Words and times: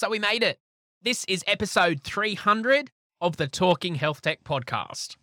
So 0.00 0.08
we 0.08 0.18
made 0.18 0.42
it. 0.42 0.58
This 1.02 1.26
is 1.26 1.44
episode 1.46 2.00
300 2.02 2.90
of 3.20 3.36
the 3.36 3.46
Talking 3.46 3.96
Health 3.96 4.22
Tech 4.22 4.42
podcast. 4.44 5.16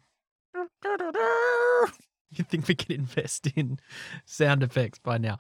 You 2.30 2.44
think 2.44 2.68
we 2.68 2.76
can 2.76 2.94
invest 2.94 3.48
in 3.56 3.80
sound 4.26 4.62
effects 4.62 5.00
by 5.00 5.18
now? 5.18 5.40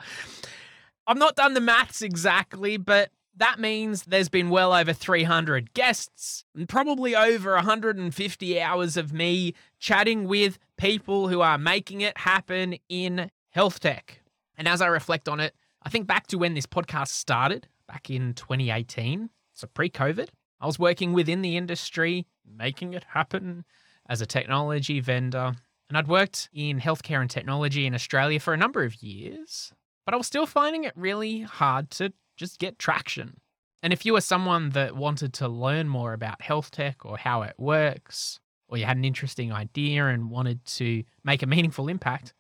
I've 1.06 1.20
not 1.20 1.36
done 1.36 1.54
the 1.54 1.62
maths 1.62 2.02
exactly, 2.02 2.78
but 2.78 3.12
that 3.36 3.60
means 3.60 4.06
there's 4.06 4.30
been 4.30 4.50
well 4.50 4.74
over 4.74 4.92
300 4.92 5.76
guests 5.76 6.44
and 6.56 6.68
probably 6.68 7.16
over 7.16 7.54
150 7.54 8.60
hours 8.60 8.98
of 8.98 9.14
me 9.14 9.54
chatting 9.78 10.28
with 10.28 10.58
people 10.78 11.28
who 11.28 11.42
are 11.42 11.60
making 11.60 12.02
it 12.02 12.18
happen 12.18 12.78
in 12.90 13.30
health 13.52 13.82
tech. 13.82 14.22
And 14.58 14.68
as 14.68 14.82
I 14.82 14.88
reflect 14.88 15.30
on 15.30 15.40
it, 15.40 15.54
I 15.84 15.90
think 15.90 16.08
back 16.08 16.26
to 16.28 16.40
when 16.40 16.56
this 16.56 16.66
podcast 16.66 17.10
started 17.10 17.68
back 17.88 18.10
in 18.10 18.34
2018, 18.34 19.30
so 19.54 19.68
pre 19.74 19.90
COVID. 19.90 20.30
I 20.60 20.66
was 20.66 20.80
working 20.80 21.14
within 21.14 21.42
the 21.42 21.58
industry, 21.58 22.26
making 22.46 22.94
it 22.94 23.04
happen 23.04 23.66
as 24.10 24.22
a 24.22 24.26
technology 24.26 25.00
vendor. 25.00 25.54
And 25.90 25.98
I'd 25.98 26.08
worked 26.08 26.50
in 26.54 26.80
healthcare 26.80 27.22
and 27.22 27.30
technology 27.30 27.86
in 27.86 27.94
Australia 27.94 28.40
for 28.40 28.54
a 28.54 28.58
number 28.58 28.84
of 28.84 29.02
years, 29.02 29.72
but 30.06 30.14
I 30.14 30.18
was 30.18 30.28
still 30.28 30.46
finding 30.46 30.84
it 30.84 30.94
really 30.96 31.42
hard 31.42 31.92
to 31.92 32.12
just 32.36 32.60
get 32.60 32.78
traction. 32.80 33.40
And 33.84 33.94
if 33.94 34.06
you 34.06 34.14
were 34.14 34.22
someone 34.22 34.72
that 34.72 34.96
wanted 34.96 35.34
to 35.36 35.48
learn 35.48 35.88
more 35.88 36.14
about 36.14 36.42
health 36.42 36.72
tech 36.72 37.06
or 37.06 37.18
how 37.18 37.44
it 37.44 37.54
works, 37.58 38.40
or 38.68 38.78
you 38.78 38.86
had 38.86 38.98
an 38.98 39.06
interesting 39.06 39.54
idea 39.54 40.08
and 40.08 40.30
wanted 40.30 40.66
to 40.66 41.04
make 41.24 41.42
a 41.42 41.48
meaningful 41.48 41.88
impact, 41.88 42.34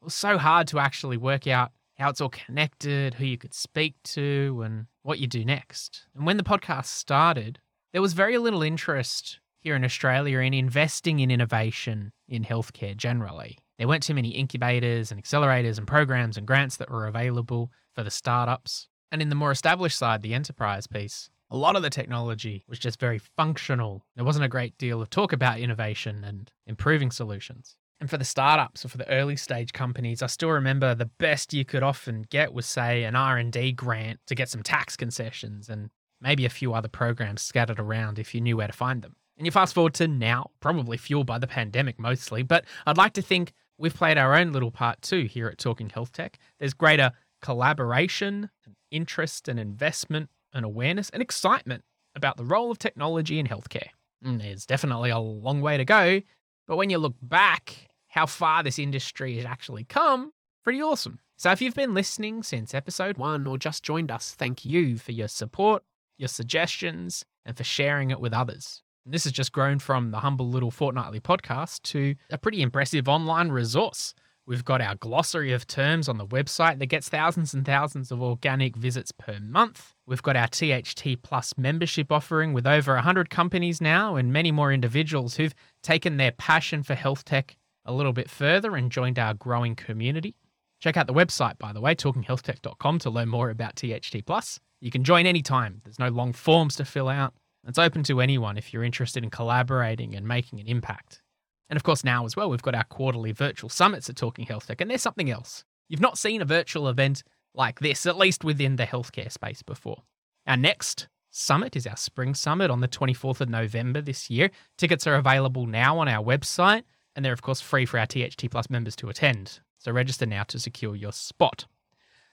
it 0.00 0.04
was 0.04 0.14
so 0.14 0.38
hard 0.38 0.68
to 0.68 0.78
actually 0.78 1.16
work 1.16 1.46
out 1.46 1.72
how 1.96 2.10
it's 2.10 2.20
all 2.20 2.28
connected, 2.28 3.14
who 3.14 3.24
you 3.24 3.38
could 3.38 3.54
speak 3.54 3.94
to, 4.04 4.62
and 4.64 4.86
what 5.02 5.18
you 5.18 5.26
do 5.26 5.44
next. 5.44 6.06
And 6.14 6.26
when 6.26 6.36
the 6.36 6.42
podcast 6.42 6.86
started, 6.86 7.58
there 7.92 8.02
was 8.02 8.12
very 8.12 8.38
little 8.38 8.62
interest 8.62 9.40
here 9.60 9.74
in 9.74 9.84
Australia 9.84 10.38
in 10.38 10.54
investing 10.54 11.20
in 11.20 11.30
innovation 11.30 12.12
in 12.28 12.44
healthcare 12.44 12.96
generally. 12.96 13.58
There 13.78 13.88
weren't 13.88 14.02
too 14.02 14.14
many 14.14 14.30
incubators 14.30 15.10
and 15.10 15.22
accelerators 15.22 15.78
and 15.78 15.86
programs 15.86 16.36
and 16.36 16.46
grants 16.46 16.76
that 16.76 16.90
were 16.90 17.06
available 17.06 17.70
for 17.94 18.02
the 18.02 18.10
startups. 18.10 18.88
And 19.10 19.22
in 19.22 19.28
the 19.28 19.34
more 19.34 19.50
established 19.50 19.98
side, 19.98 20.22
the 20.22 20.34
enterprise 20.34 20.86
piece, 20.86 21.30
a 21.50 21.56
lot 21.56 21.76
of 21.76 21.82
the 21.82 21.90
technology 21.90 22.64
was 22.68 22.78
just 22.78 22.98
very 22.98 23.18
functional. 23.18 24.04
There 24.16 24.24
wasn't 24.24 24.44
a 24.44 24.48
great 24.48 24.76
deal 24.78 25.00
of 25.00 25.10
talk 25.10 25.32
about 25.32 25.60
innovation 25.60 26.24
and 26.24 26.50
improving 26.66 27.10
solutions. 27.10 27.76
And 28.00 28.10
for 28.10 28.18
the 28.18 28.24
startups 28.24 28.84
or 28.84 28.88
for 28.88 28.98
the 28.98 29.08
early 29.08 29.36
stage 29.36 29.72
companies, 29.72 30.22
I 30.22 30.26
still 30.26 30.50
remember 30.50 30.94
the 30.94 31.06
best 31.18 31.54
you 31.54 31.64
could 31.64 31.82
often 31.82 32.26
get 32.28 32.52
was 32.52 32.66
say 32.66 33.04
an 33.04 33.16
R&D 33.16 33.72
grant 33.72 34.20
to 34.26 34.34
get 34.34 34.50
some 34.50 34.62
tax 34.62 34.96
concessions 34.96 35.68
and 35.68 35.90
maybe 36.20 36.44
a 36.44 36.50
few 36.50 36.74
other 36.74 36.88
programs 36.88 37.42
scattered 37.42 37.80
around 37.80 38.18
if 38.18 38.34
you 38.34 38.40
knew 38.40 38.58
where 38.58 38.66
to 38.66 38.72
find 38.72 39.02
them. 39.02 39.16
And 39.38 39.46
you 39.46 39.50
fast 39.50 39.74
forward 39.74 39.94
to 39.94 40.08
now, 40.08 40.50
probably 40.60 40.96
fueled 40.96 41.26
by 41.26 41.38
the 41.38 41.46
pandemic 41.46 41.98
mostly, 41.98 42.42
but 42.42 42.64
I'd 42.86 42.96
like 42.96 43.12
to 43.14 43.22
think 43.22 43.52
we've 43.78 43.94
played 43.94 44.18
our 44.18 44.34
own 44.34 44.52
little 44.52 44.70
part 44.70 45.02
too 45.02 45.24
here 45.24 45.46
at 45.46 45.58
Talking 45.58 45.90
Health 45.90 46.12
Tech. 46.12 46.38
There's 46.58 46.74
greater 46.74 47.12
collaboration, 47.42 48.50
interest 48.90 49.48
and 49.48 49.60
investment 49.60 50.30
and 50.52 50.64
awareness 50.64 51.10
and 51.10 51.22
excitement 51.22 51.84
about 52.14 52.36
the 52.36 52.44
role 52.44 52.70
of 52.70 52.78
technology 52.78 53.38
in 53.38 53.46
healthcare. 53.46 53.88
And 54.22 54.40
there's 54.40 54.64
definitely 54.64 55.10
a 55.10 55.18
long 55.18 55.60
way 55.60 55.76
to 55.76 55.84
go, 55.84 56.22
but 56.66 56.76
when 56.76 56.90
you 56.90 56.98
look 56.98 57.14
back, 57.20 57.85
how 58.16 58.24
far 58.24 58.62
this 58.62 58.78
industry 58.78 59.36
has 59.36 59.44
actually 59.44 59.84
come, 59.84 60.32
pretty 60.64 60.82
awesome. 60.82 61.18
So 61.36 61.52
if 61.52 61.60
you've 61.60 61.74
been 61.74 61.92
listening 61.92 62.42
since 62.42 62.72
episode 62.72 63.18
one 63.18 63.46
or 63.46 63.58
just 63.58 63.82
joined 63.82 64.10
us, 64.10 64.34
thank 64.38 64.64
you 64.64 64.96
for 64.96 65.12
your 65.12 65.28
support, 65.28 65.82
your 66.16 66.28
suggestions, 66.28 67.26
and 67.44 67.54
for 67.54 67.62
sharing 67.62 68.10
it 68.10 68.18
with 68.18 68.32
others. 68.32 68.82
And 69.04 69.12
this 69.12 69.24
has 69.24 69.34
just 69.34 69.52
grown 69.52 69.78
from 69.80 70.12
the 70.12 70.20
humble 70.20 70.48
little 70.48 70.70
fortnightly 70.70 71.20
podcast 71.20 71.82
to 71.82 72.14
a 72.30 72.38
pretty 72.38 72.62
impressive 72.62 73.06
online 73.06 73.50
resource. 73.50 74.14
We've 74.46 74.64
got 74.64 74.80
our 74.80 74.94
glossary 74.94 75.52
of 75.52 75.66
terms 75.66 76.08
on 76.08 76.16
the 76.16 76.26
website 76.26 76.78
that 76.78 76.86
gets 76.86 77.10
thousands 77.10 77.52
and 77.52 77.66
thousands 77.66 78.10
of 78.10 78.22
organic 78.22 78.76
visits 78.76 79.12
per 79.12 79.40
month. 79.40 79.94
We've 80.06 80.22
got 80.22 80.36
our 80.36 80.48
THT 80.48 81.22
Plus 81.22 81.52
membership 81.58 82.10
offering 82.10 82.54
with 82.54 82.66
over 82.66 82.94
100 82.94 83.28
companies 83.28 83.82
now 83.82 84.16
and 84.16 84.32
many 84.32 84.52
more 84.52 84.72
individuals 84.72 85.36
who've 85.36 85.54
taken 85.82 86.16
their 86.16 86.32
passion 86.32 86.82
for 86.82 86.94
health 86.94 87.22
tech 87.26 87.58
a 87.86 87.92
little 87.92 88.12
bit 88.12 88.28
further 88.28 88.76
and 88.76 88.92
joined 88.92 89.18
our 89.18 89.32
growing 89.34 89.74
community. 89.74 90.34
Check 90.80 90.96
out 90.96 91.06
the 91.06 91.14
website, 91.14 91.58
by 91.58 91.72
the 91.72 91.80
way, 91.80 91.94
talkinghealthtech.com 91.94 92.98
to 92.98 93.10
learn 93.10 93.28
more 93.28 93.48
about 93.48 93.76
THT 93.76 94.26
Plus. 94.26 94.60
You 94.80 94.90
can 94.90 95.04
join 95.04 95.24
anytime. 95.24 95.80
There's 95.84 95.98
no 95.98 96.08
long 96.08 96.32
forms 96.32 96.76
to 96.76 96.84
fill 96.84 97.08
out. 97.08 97.32
It's 97.66 97.78
open 97.78 98.02
to 98.04 98.20
anyone 98.20 98.58
if 98.58 98.72
you're 98.72 98.84
interested 98.84 99.24
in 99.24 99.30
collaborating 99.30 100.14
and 100.14 100.28
making 100.28 100.60
an 100.60 100.66
impact. 100.66 101.22
And 101.68 101.76
of 101.76 101.82
course, 101.82 102.04
now 102.04 102.24
as 102.24 102.36
well, 102.36 102.50
we've 102.50 102.62
got 102.62 102.74
our 102.74 102.84
quarterly 102.84 103.32
virtual 103.32 103.70
summits 103.70 104.08
at 104.08 104.16
Talking 104.16 104.46
Health 104.46 104.66
Tech, 104.66 104.80
and 104.80 104.90
there's 104.90 105.02
something 105.02 105.30
else. 105.30 105.64
You've 105.88 106.00
not 106.00 106.18
seen 106.18 106.42
a 106.42 106.44
virtual 106.44 106.88
event 106.88 107.22
like 107.54 107.80
this, 107.80 108.06
at 108.06 108.18
least 108.18 108.44
within 108.44 108.76
the 108.76 108.86
healthcare 108.86 109.32
space 109.32 109.62
before. 109.62 110.02
Our 110.46 110.56
next 110.56 111.08
summit 111.30 111.74
is 111.74 111.86
our 111.86 111.96
spring 111.96 112.34
summit 112.34 112.70
on 112.70 112.80
the 112.80 112.88
24th 112.88 113.40
of 113.40 113.48
November 113.48 114.00
this 114.00 114.30
year. 114.30 114.50
Tickets 114.78 115.06
are 115.06 115.16
available 115.16 115.66
now 115.66 115.98
on 115.98 116.08
our 116.08 116.24
website, 116.24 116.82
and 117.16 117.24
they're, 117.24 117.32
of 117.32 117.42
course, 117.42 117.60
free 117.60 117.86
for 117.86 117.98
our 117.98 118.06
THT 118.06 118.50
Plus 118.50 118.70
members 118.70 118.94
to 118.96 119.08
attend. 119.08 119.60
So 119.78 119.90
register 119.90 120.26
now 120.26 120.44
to 120.44 120.60
secure 120.60 120.94
your 120.94 121.12
spot. 121.12 121.66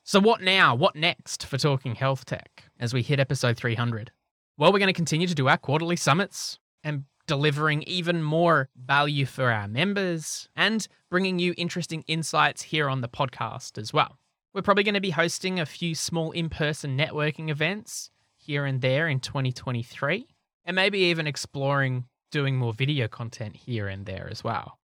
So, 0.04 0.20
what 0.20 0.42
now? 0.42 0.76
What 0.76 0.98
next 0.98 1.46
for 1.46 1.58
Talking 1.58 1.96
Health 1.96 2.26
Tech 2.26 2.66
as 2.78 2.94
we 2.94 3.02
hit 3.02 3.22
episode 3.22 3.56
300? 3.56 4.12
Well, 4.58 4.74
we're 4.74 4.80
going 4.80 4.88
to 4.88 4.94
continue 4.94 5.28
to 5.28 5.34
do 5.34 5.48
our 5.48 5.58
quarterly 5.58 5.96
summits 5.96 6.60
and 6.84 7.06
delivering 7.26 7.84
even 7.84 8.22
more 8.22 8.70
value 8.76 9.26
for 9.26 9.50
our 9.50 9.68
members 9.68 10.50
and 10.56 10.86
bringing 11.10 11.40
you 11.40 11.54
interesting 11.58 12.04
insights 12.08 12.64
here 12.64 12.90
on 12.90 13.00
the 13.00 13.08
podcast 13.08 13.78
as 13.78 13.94
well. 13.94 14.20
We're 14.54 14.62
probably 14.62 14.84
going 14.84 14.94
to 14.96 15.02
be 15.02 15.12
hosting 15.12 15.60
a 15.60 15.66
few 15.66 15.96
small 15.96 16.32
in 16.32 16.50
person 16.50 16.98
networking 16.98 17.50
events 17.50 18.12
here 18.36 18.66
and 18.66 18.82
there 18.82 19.08
in 19.08 19.22
2023, 19.22 20.28
and 20.66 20.76
maybe 20.76 21.00
even 21.00 21.28
exploring 21.28 22.06
doing 22.34 22.58
more 22.58 22.74
video 22.74 23.08
content 23.08 23.56
here 23.56 23.88
and 23.88 24.08
there 24.08 24.28
as 24.30 24.44
well. 24.44 24.80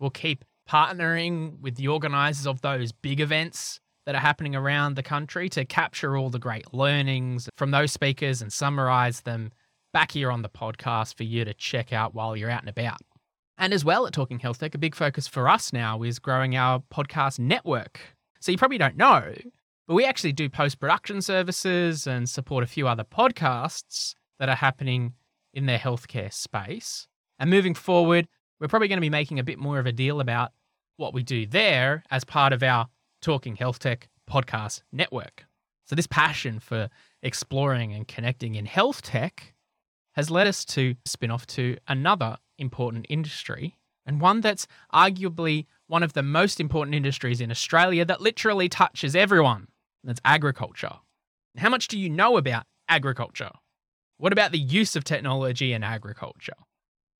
We'll 0.00 0.10
keep 0.10 0.44
partnering 0.68 1.60
with 1.60 1.76
the 1.76 1.88
organizers 1.88 2.46
of 2.46 2.62
those 2.62 2.92
big 2.92 3.20
events 3.20 3.78
that 4.06 4.14
are 4.14 4.20
happening 4.20 4.56
around 4.56 4.96
the 4.96 5.02
country 5.02 5.50
to 5.50 5.66
capture 5.66 6.16
all 6.16 6.30
the 6.30 6.38
great 6.38 6.72
learnings 6.72 7.48
from 7.56 7.70
those 7.70 7.92
speakers 7.92 8.40
and 8.40 8.50
summarize 8.50 9.20
them 9.20 9.52
back 9.92 10.12
here 10.12 10.30
on 10.30 10.40
the 10.40 10.48
podcast 10.48 11.14
for 11.14 11.24
you 11.24 11.44
to 11.44 11.52
check 11.52 11.92
out 11.92 12.14
while 12.14 12.34
you're 12.34 12.50
out 12.50 12.62
and 12.62 12.70
about. 12.70 12.98
And 13.58 13.74
as 13.74 13.84
well 13.84 14.06
at 14.06 14.14
Talking 14.14 14.40
Health 14.40 14.58
Tech, 14.58 14.74
a 14.74 14.78
big 14.78 14.94
focus 14.94 15.28
for 15.28 15.48
us 15.48 15.72
now 15.72 16.02
is 16.02 16.18
growing 16.18 16.56
our 16.56 16.82
podcast 16.92 17.38
network. 17.38 18.00
So 18.40 18.50
you 18.50 18.58
probably 18.58 18.78
don't 18.78 18.96
know, 18.96 19.34
but 19.86 19.94
we 19.94 20.06
actually 20.06 20.32
do 20.32 20.48
post 20.48 20.80
production 20.80 21.20
services 21.20 22.06
and 22.06 22.28
support 22.28 22.64
a 22.64 22.66
few 22.66 22.88
other 22.88 23.04
podcasts 23.04 24.14
that 24.38 24.48
are 24.48 24.56
happening 24.56 25.12
in 25.54 25.66
their 25.66 25.78
healthcare 25.78 26.32
space. 26.32 27.08
And 27.38 27.48
moving 27.48 27.74
forward, 27.74 28.28
we're 28.60 28.68
probably 28.68 28.88
going 28.88 28.98
to 28.98 29.02
be 29.02 29.10
making 29.10 29.38
a 29.38 29.44
bit 29.44 29.58
more 29.58 29.78
of 29.78 29.86
a 29.86 29.92
deal 29.92 30.20
about 30.20 30.52
what 30.96 31.14
we 31.14 31.22
do 31.22 31.46
there 31.46 32.04
as 32.10 32.24
part 32.24 32.52
of 32.52 32.62
our 32.62 32.88
Talking 33.22 33.56
Health 33.56 33.78
Tech 33.78 34.08
podcast 34.30 34.82
network. 34.92 35.46
So, 35.86 35.94
this 35.96 36.06
passion 36.06 36.60
for 36.60 36.88
exploring 37.22 37.92
and 37.92 38.06
connecting 38.06 38.54
in 38.54 38.66
health 38.66 39.02
tech 39.02 39.54
has 40.12 40.30
led 40.30 40.46
us 40.46 40.64
to 40.64 40.94
spin 41.04 41.30
off 41.30 41.46
to 41.48 41.76
another 41.88 42.38
important 42.58 43.06
industry, 43.08 43.76
and 44.06 44.20
one 44.20 44.40
that's 44.40 44.66
arguably 44.92 45.66
one 45.86 46.02
of 46.02 46.12
the 46.12 46.22
most 46.22 46.60
important 46.60 46.94
industries 46.94 47.40
in 47.40 47.50
Australia 47.50 48.04
that 48.04 48.20
literally 48.20 48.68
touches 48.68 49.16
everyone. 49.16 49.68
That's 50.04 50.20
agriculture. 50.24 50.92
How 51.56 51.68
much 51.68 51.88
do 51.88 51.98
you 51.98 52.10
know 52.10 52.36
about 52.36 52.64
agriculture? 52.88 53.50
What 54.24 54.32
about 54.32 54.52
the 54.52 54.58
use 54.58 54.96
of 54.96 55.04
technology 55.04 55.74
in 55.74 55.82
agriculture? 55.84 56.56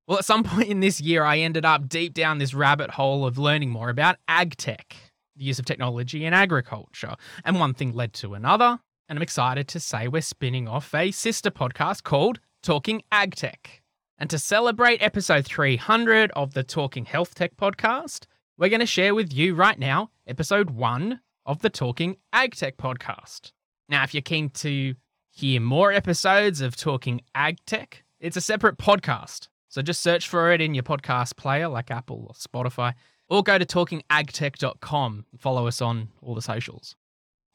Well, 0.06 0.16
at 0.16 0.24
some 0.24 0.42
point 0.42 0.70
in 0.70 0.80
this 0.80 1.02
year, 1.02 1.22
I 1.22 1.36
ended 1.36 1.66
up 1.66 1.86
deep 1.86 2.14
down 2.14 2.38
this 2.38 2.54
rabbit 2.54 2.92
hole 2.92 3.26
of 3.26 3.36
learning 3.36 3.68
more 3.68 3.90
about 3.90 4.16
ag 4.26 4.56
tech 4.56 4.96
the 5.36 5.44
use 5.44 5.58
of 5.58 5.66
technology 5.66 6.24
in 6.24 6.32
agriculture. 6.32 7.14
And 7.44 7.60
one 7.60 7.74
thing 7.74 7.92
led 7.92 8.14
to 8.14 8.32
another, 8.32 8.80
and 9.06 9.18
I'm 9.18 9.22
excited 9.22 9.68
to 9.68 9.80
say 9.80 10.08
we're 10.08 10.22
spinning 10.22 10.66
off 10.66 10.94
a 10.94 11.10
sister 11.10 11.50
podcast 11.50 12.04
called 12.04 12.40
Talking 12.62 13.02
Ag 13.12 13.34
Tech. 13.34 13.82
And 14.16 14.30
to 14.30 14.38
celebrate 14.38 15.02
episode 15.02 15.44
300 15.44 16.30
of 16.30 16.54
the 16.54 16.64
Talking 16.64 17.04
Health 17.04 17.34
Tech 17.34 17.54
podcast, 17.58 18.24
we're 18.56 18.70
going 18.70 18.80
to 18.80 18.86
share 18.86 19.14
with 19.14 19.30
you 19.30 19.54
right 19.54 19.78
now 19.78 20.10
episode 20.26 20.70
one 20.70 21.20
of 21.44 21.60
the 21.60 21.68
Talking 21.68 22.16
Ag 22.32 22.54
Tech 22.54 22.78
podcast. 22.78 23.52
Now, 23.90 24.04
if 24.04 24.14
you're 24.14 24.22
keen 24.22 24.48
to 24.48 24.94
hear 25.34 25.60
more 25.60 25.92
episodes 25.92 26.60
of 26.60 26.76
Talking 26.76 27.20
Ag 27.34 27.58
Tech, 27.66 28.04
it's 28.20 28.36
a 28.36 28.40
separate 28.40 28.78
podcast. 28.78 29.48
So 29.68 29.82
just 29.82 30.00
search 30.00 30.28
for 30.28 30.52
it 30.52 30.60
in 30.60 30.74
your 30.74 30.84
podcast 30.84 31.36
player 31.36 31.66
like 31.66 31.90
Apple 31.90 32.26
or 32.28 32.34
Spotify 32.34 32.94
or 33.28 33.42
go 33.42 33.58
to 33.58 33.66
talkingagtech.com 33.66 35.24
and 35.32 35.40
follow 35.40 35.66
us 35.66 35.82
on 35.82 36.08
all 36.22 36.36
the 36.36 36.42
socials. 36.42 36.94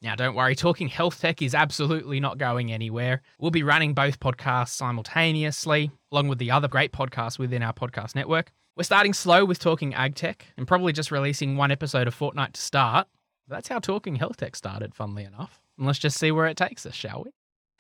Now, 0.02 0.16
don't 0.16 0.36
worry, 0.36 0.56
Talking 0.56 0.90
Health 0.90 1.22
Tech 1.22 1.42
is 1.42 1.56
absolutely 1.56 2.20
not 2.20 2.38
going 2.38 2.70
anywhere. 2.70 3.22
We'll 3.40 3.52
be 3.52 3.64
running 3.64 3.94
both 3.94 4.20
podcasts 4.20 4.70
simultaneously, 4.70 5.90
along 6.12 6.28
with 6.28 6.38
the 6.38 6.52
other 6.52 6.68
great 6.68 6.92
podcasts 6.92 7.40
within 7.40 7.64
our 7.64 7.74
podcast 7.74 8.14
network. 8.14 8.52
We're 8.76 8.84
starting 8.84 9.14
slow 9.14 9.46
with 9.46 9.60
Talking 9.60 9.94
Ag 9.94 10.16
Tech 10.16 10.46
and 10.58 10.68
probably 10.68 10.92
just 10.92 11.12
releasing 11.12 11.56
one 11.56 11.72
episode 11.72 12.10
a 12.10 12.12
fortnight 12.12 12.56
to 12.56 12.62
start. 12.62 13.08
That's 13.48 13.70
how 13.70 13.80
Talking 13.80 14.16
Health 14.16 14.36
Tech 14.36 14.58
started, 14.58 14.94
funnily 14.94 15.24
enough. 15.24 15.62
And 15.78 15.88
let's 15.88 16.00
just 16.00 16.18
see 16.18 16.32
where 16.32 16.48
it 16.48 16.58
takes 16.58 16.86
us, 16.86 16.94
shall 16.94 17.24
we? 17.24 17.32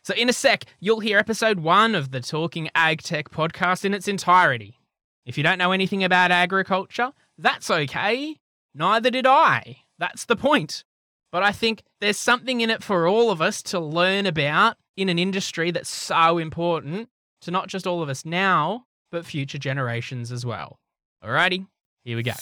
So, 0.10 0.16
in 0.16 0.28
a 0.28 0.34
sec, 0.34 0.66
you'll 0.80 1.02
hear 1.02 1.20
episode 1.20 1.60
one 1.60 1.94
of 1.94 2.10
the 2.10 2.20
Talking 2.20 2.72
Ag 2.74 3.04
Tech 3.04 3.30
podcast 3.30 3.86
in 3.86 3.94
its 3.94 4.08
entirety. 4.08 4.80
If 5.24 5.38
you 5.38 5.44
don't 5.44 5.60
know 5.60 5.72
anything 5.72 6.04
about 6.04 6.32
agriculture, 6.32 7.12
that's 7.38 7.70
okay. 7.70 8.38
Neither 8.74 9.12
did 9.12 9.28
I. 9.28 9.82
That's 10.00 10.26
the 10.26 10.36
point. 10.36 10.84
But 11.32 11.44
I 11.44 11.52
think 11.52 11.84
there's 12.02 12.18
something 12.18 12.62
in 12.62 12.72
it 12.72 12.82
for 12.82 13.08
all 13.08 13.30
of 13.30 13.40
us 13.40 13.62
to 13.62 13.80
learn 13.80 14.26
about 14.26 14.78
in 14.98 15.10
an 15.10 15.20
industry 15.20 15.70
that's 15.70 15.92
so 15.92 16.40
important 16.40 17.10
to 17.42 17.52
not 17.52 17.68
just 17.68 17.86
all 17.86 18.02
of 18.02 18.10
us 18.10 18.26
now, 18.26 18.86
but 19.12 19.28
future 19.28 19.60
generations 19.60 20.32
as 20.32 20.44
well. 20.44 20.80
Alrighty, 21.24 21.68
here 22.04 22.18
we 22.18 22.24
go. 22.24 22.34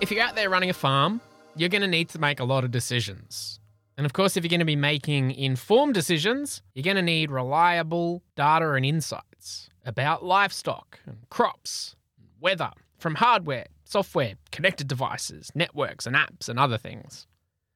If 0.00 0.12
you're 0.12 0.22
out 0.22 0.36
there 0.36 0.48
running 0.48 0.70
a 0.70 0.74
farm, 0.74 1.20
you're 1.56 1.68
going 1.68 1.82
to 1.82 1.88
need 1.88 2.08
to 2.10 2.20
make 2.20 2.38
a 2.38 2.44
lot 2.44 2.62
of 2.62 2.70
decisions. 2.70 3.58
And 3.96 4.06
of 4.06 4.12
course, 4.12 4.36
if 4.36 4.44
you're 4.44 4.48
going 4.48 4.60
to 4.60 4.64
be 4.64 4.76
making 4.76 5.32
informed 5.32 5.94
decisions, 5.94 6.62
you're 6.72 6.84
going 6.84 6.96
to 6.96 7.02
need 7.02 7.32
reliable 7.32 8.22
data 8.36 8.70
and 8.74 8.86
insights 8.86 9.68
about 9.84 10.24
livestock 10.24 11.00
and 11.04 11.28
crops, 11.30 11.96
weather, 12.40 12.70
from 12.96 13.16
hardware, 13.16 13.66
software, 13.82 14.34
connected 14.52 14.86
devices, 14.86 15.50
networks, 15.56 16.06
and 16.06 16.14
apps, 16.14 16.48
and 16.48 16.60
other 16.60 16.78
things. 16.78 17.26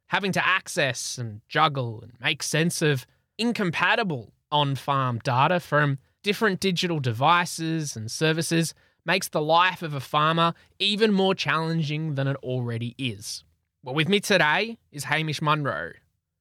Having 0.06 0.30
to 0.32 0.46
access 0.46 1.18
and 1.18 1.40
juggle 1.48 2.02
and 2.02 2.12
make 2.20 2.44
sense 2.44 2.82
of 2.82 3.04
incompatible 3.36 4.32
on 4.52 4.76
farm 4.76 5.18
data 5.24 5.58
from 5.58 5.98
different 6.22 6.60
digital 6.60 7.00
devices 7.00 7.96
and 7.96 8.08
services 8.08 8.74
makes 9.04 9.28
the 9.28 9.42
life 9.42 9.82
of 9.82 9.94
a 9.94 10.00
farmer 10.00 10.54
even 10.78 11.12
more 11.12 11.34
challenging 11.34 12.14
than 12.14 12.26
it 12.26 12.36
already 12.36 12.94
is. 12.98 13.44
Well, 13.82 13.94
with 13.94 14.08
me 14.08 14.20
today 14.20 14.78
is 14.92 15.04
Hamish 15.04 15.42
Munro, 15.42 15.92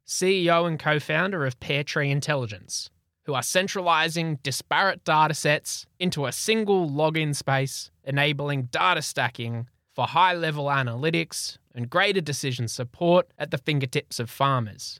CEO 0.06 0.68
and 0.68 0.80
co 0.80 1.00
founder 1.00 1.46
of 1.46 1.60
Pairtree 1.60 2.12
Intelligence, 2.12 2.90
who 3.26 3.34
are 3.34 3.44
centralizing 3.44 4.40
disparate 4.44 5.04
data 5.04 5.34
sets 5.34 5.86
into 6.00 6.26
a 6.26 6.32
single 6.32 6.90
login 6.90 7.36
space, 7.36 7.92
enabling 8.04 8.64
data 8.64 9.02
stacking 9.02 9.68
for 9.94 10.08
high 10.08 10.34
level 10.34 10.66
analytics 10.66 11.58
and 11.74 11.90
greater 11.90 12.22
decision 12.22 12.68
support 12.68 13.32
at 13.38 13.52
the 13.52 13.58
fingertips 13.58 14.20
of 14.20 14.30
farmers. 14.30 15.00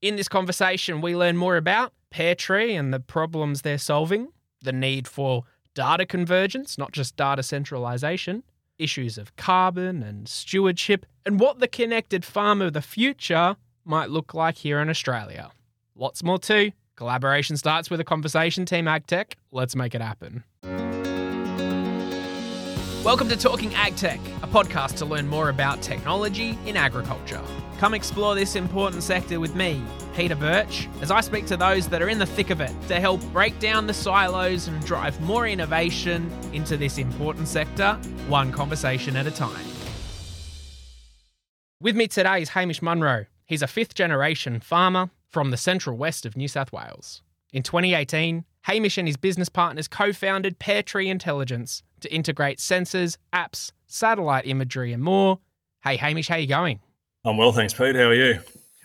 In 0.00 0.16
this 0.16 0.28
conversation, 0.28 1.00
we 1.00 1.16
learn 1.16 1.36
more 1.36 1.56
about 1.56 1.92
Pairtree 2.10 2.78
and 2.78 2.92
the 2.92 3.00
problems 3.00 3.62
they're 3.62 3.78
solving, 3.78 4.28
the 4.62 4.72
need 4.72 5.06
for 5.06 5.44
data 5.80 6.04
convergence, 6.04 6.76
not 6.76 6.92
just 6.92 7.16
data 7.16 7.42
centralization, 7.42 8.42
issues 8.78 9.16
of 9.16 9.34
carbon 9.36 10.02
and 10.02 10.28
stewardship, 10.28 11.06
and 11.24 11.40
what 11.40 11.58
the 11.58 11.66
connected 11.66 12.22
farm 12.22 12.60
of 12.60 12.74
the 12.74 12.82
future 12.82 13.56
might 13.86 14.10
look 14.10 14.34
like 14.34 14.58
here 14.58 14.78
in 14.80 14.90
Australia. 14.90 15.50
Lots 15.94 16.22
more 16.22 16.38
too. 16.38 16.72
Collaboration 16.96 17.56
starts 17.56 17.88
with 17.88 17.98
a 17.98 18.04
conversation, 18.04 18.66
Team 18.66 18.84
AgTech. 18.84 19.32
Let's 19.52 19.74
make 19.74 19.94
it 19.94 20.02
happen. 20.02 20.44
Welcome 23.02 23.30
to 23.30 23.36
Talking 23.36 23.70
AgTech, 23.70 24.20
a 24.42 24.46
podcast 24.46 24.96
to 24.98 25.06
learn 25.06 25.26
more 25.26 25.48
about 25.48 25.80
technology 25.80 26.58
in 26.66 26.76
agriculture. 26.76 27.40
Come 27.78 27.94
explore 27.94 28.34
this 28.34 28.56
important 28.56 29.02
sector 29.02 29.40
with 29.40 29.54
me, 29.54 29.82
Peter 30.14 30.36
Birch, 30.36 30.86
as 31.00 31.10
I 31.10 31.22
speak 31.22 31.46
to 31.46 31.56
those 31.56 31.88
that 31.88 32.02
are 32.02 32.10
in 32.10 32.18
the 32.18 32.26
thick 32.26 32.50
of 32.50 32.60
it 32.60 32.70
to 32.88 33.00
help 33.00 33.22
break 33.32 33.58
down 33.58 33.86
the 33.86 33.94
silos 33.94 34.68
and 34.68 34.84
drive 34.84 35.18
more 35.22 35.48
innovation 35.48 36.30
into 36.52 36.76
this 36.76 36.98
important 36.98 37.48
sector, 37.48 37.94
one 38.28 38.52
conversation 38.52 39.16
at 39.16 39.26
a 39.26 39.30
time. 39.30 39.64
With 41.80 41.96
me 41.96 42.06
today 42.06 42.42
is 42.42 42.50
Hamish 42.50 42.82
Munro. 42.82 43.24
He's 43.46 43.62
a 43.62 43.66
fifth 43.66 43.94
generation 43.94 44.60
farmer 44.60 45.08
from 45.26 45.50
the 45.50 45.56
central 45.56 45.96
west 45.96 46.26
of 46.26 46.36
New 46.36 46.48
South 46.48 46.70
Wales. 46.70 47.22
In 47.50 47.62
2018, 47.62 48.44
Hamish 48.62 48.98
and 48.98 49.08
his 49.08 49.16
business 49.16 49.48
partners 49.48 49.88
co 49.88 50.12
founded 50.12 50.58
Pairtree 50.58 51.08
Intelligence 51.08 51.82
to 52.00 52.12
integrate 52.12 52.58
sensors, 52.58 53.16
apps, 53.32 53.72
satellite 53.86 54.46
imagery, 54.46 54.92
and 54.92 55.02
more. 55.02 55.38
Hey, 55.82 55.96
Hamish, 55.96 56.28
how 56.28 56.36
you 56.36 56.46
going? 56.46 56.80
I'm 57.24 57.36
well, 57.36 57.52
thanks, 57.52 57.74
Pete. 57.74 57.96
How 57.96 58.02
are 58.02 58.14
you? 58.14 58.40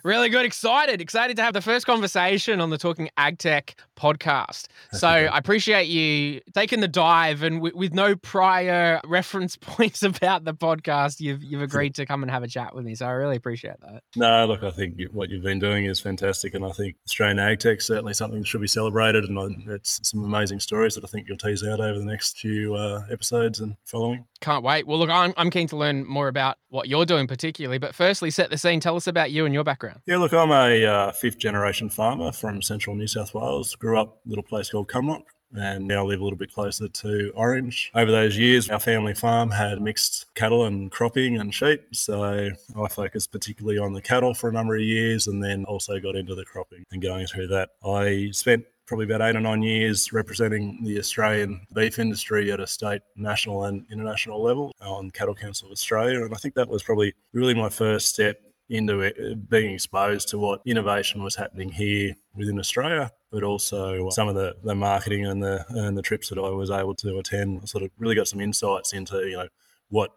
Really 0.06 0.28
good. 0.28 0.46
Excited. 0.46 1.00
Excited 1.00 1.36
to 1.36 1.42
have 1.42 1.52
the 1.52 1.60
first 1.60 1.84
conversation 1.84 2.60
on 2.60 2.70
the 2.70 2.78
Talking 2.78 3.10
AgTech 3.18 3.74
podcast. 3.96 4.66
So 4.92 5.08
I 5.08 5.36
appreciate 5.36 5.88
you 5.88 6.42
taking 6.54 6.78
the 6.78 6.86
dive 6.86 7.42
and 7.42 7.56
w- 7.56 7.76
with 7.76 7.92
no 7.92 8.14
prior 8.14 9.00
reference 9.04 9.56
points 9.56 10.04
about 10.04 10.44
the 10.44 10.54
podcast, 10.54 11.18
you've 11.18 11.42
you've 11.42 11.62
agreed 11.62 11.96
to 11.96 12.06
come 12.06 12.22
and 12.22 12.30
have 12.30 12.44
a 12.44 12.46
chat 12.46 12.72
with 12.72 12.84
me. 12.84 12.94
So 12.94 13.06
I 13.06 13.10
really 13.10 13.34
appreciate 13.34 13.80
that. 13.80 14.04
No, 14.14 14.46
look, 14.46 14.62
I 14.62 14.70
think 14.70 15.00
what 15.12 15.28
you've 15.28 15.42
been 15.42 15.58
doing 15.58 15.86
is 15.86 15.98
fantastic, 15.98 16.54
and 16.54 16.64
I 16.64 16.70
think 16.70 16.94
Australian 17.08 17.38
AgTech 17.38 17.78
is 17.78 17.86
certainly 17.86 18.14
something 18.14 18.38
that 18.38 18.46
should 18.46 18.60
be 18.60 18.68
celebrated, 18.68 19.24
and 19.24 19.68
it's 19.68 20.08
some 20.08 20.22
amazing 20.22 20.60
stories 20.60 20.94
that 20.94 21.02
I 21.02 21.08
think 21.08 21.26
you'll 21.26 21.38
tease 21.38 21.64
out 21.64 21.80
over 21.80 21.98
the 21.98 22.04
next 22.04 22.38
few 22.38 22.76
uh, 22.76 23.02
episodes 23.10 23.58
and 23.58 23.76
following. 23.84 24.24
Can't 24.40 24.62
wait. 24.62 24.86
Well, 24.86 24.98
look, 24.98 25.10
I'm, 25.10 25.34
I'm 25.36 25.50
keen 25.50 25.66
to 25.68 25.76
learn 25.76 26.06
more 26.06 26.28
about 26.28 26.58
what 26.68 26.86
you're 26.88 27.06
doing 27.06 27.26
particularly, 27.26 27.78
but 27.78 27.92
firstly, 27.92 28.30
set 28.30 28.50
the 28.50 28.58
scene. 28.58 28.78
Tell 28.78 28.94
us 28.94 29.08
about 29.08 29.32
you 29.32 29.46
and 29.46 29.54
your 29.54 29.64
background. 29.64 29.95
Yeah, 30.04 30.18
look, 30.18 30.32
I'm 30.32 30.50
a 30.50 30.84
uh, 30.84 31.12
fifth 31.12 31.38
generation 31.38 31.88
farmer 31.88 32.32
from 32.32 32.62
central 32.62 32.94
New 32.96 33.06
South 33.06 33.34
Wales. 33.34 33.74
Grew 33.74 33.98
up 33.98 34.20
a 34.26 34.28
little 34.28 34.44
place 34.44 34.70
called 34.70 34.88
Cumnock 34.88 35.24
and 35.54 35.86
now 35.86 36.04
live 36.04 36.20
a 36.20 36.24
little 36.24 36.38
bit 36.38 36.52
closer 36.52 36.88
to 36.88 37.32
Orange. 37.34 37.90
Over 37.94 38.10
those 38.10 38.36
years, 38.36 38.68
our 38.68 38.80
family 38.80 39.14
farm 39.14 39.50
had 39.50 39.80
mixed 39.80 40.34
cattle 40.34 40.64
and 40.64 40.90
cropping 40.90 41.38
and 41.38 41.54
sheep. 41.54 41.82
So 41.92 42.22
I 42.24 42.88
focused 42.88 43.32
particularly 43.32 43.78
on 43.78 43.92
the 43.92 44.02
cattle 44.02 44.34
for 44.34 44.48
a 44.48 44.52
number 44.52 44.76
of 44.76 44.82
years 44.82 45.26
and 45.26 45.42
then 45.42 45.64
also 45.64 45.98
got 45.98 46.16
into 46.16 46.34
the 46.34 46.44
cropping 46.44 46.84
and 46.92 47.00
going 47.00 47.26
through 47.26 47.48
that. 47.48 47.70
I 47.84 48.30
spent 48.32 48.64
probably 48.86 49.04
about 49.04 49.20
eight 49.20 49.36
or 49.36 49.40
nine 49.40 49.62
years 49.62 50.12
representing 50.12 50.78
the 50.84 50.98
Australian 50.98 51.66
beef 51.74 51.98
industry 51.98 52.52
at 52.52 52.60
a 52.60 52.66
state, 52.66 53.02
national, 53.16 53.64
and 53.64 53.84
international 53.90 54.40
level 54.40 54.72
on 54.80 55.10
Cattle 55.10 55.34
Council 55.34 55.66
of 55.66 55.72
Australia. 55.72 56.24
And 56.24 56.32
I 56.32 56.38
think 56.38 56.54
that 56.54 56.68
was 56.68 56.84
probably 56.84 57.12
really 57.32 57.54
my 57.54 57.68
first 57.68 58.08
step 58.08 58.40
into 58.68 59.00
it, 59.00 59.16
uh, 59.18 59.34
being 59.34 59.74
exposed 59.74 60.28
to 60.28 60.38
what 60.38 60.60
innovation 60.66 61.22
was 61.22 61.36
happening 61.36 61.70
here 61.70 62.14
within 62.34 62.58
Australia, 62.58 63.10
but 63.30 63.42
also 63.42 64.10
some 64.10 64.28
of 64.28 64.34
the, 64.34 64.56
the 64.64 64.74
marketing 64.74 65.26
and 65.26 65.42
the 65.42 65.64
and 65.70 65.96
the 65.96 66.02
trips 66.02 66.28
that 66.28 66.38
I 66.38 66.50
was 66.50 66.70
able 66.70 66.94
to 66.96 67.18
attend. 67.18 67.68
Sort 67.68 67.84
of 67.84 67.90
really 67.98 68.14
got 68.14 68.28
some 68.28 68.40
insights 68.40 68.92
into 68.92 69.18
you 69.28 69.36
know 69.36 69.48
what 69.88 70.10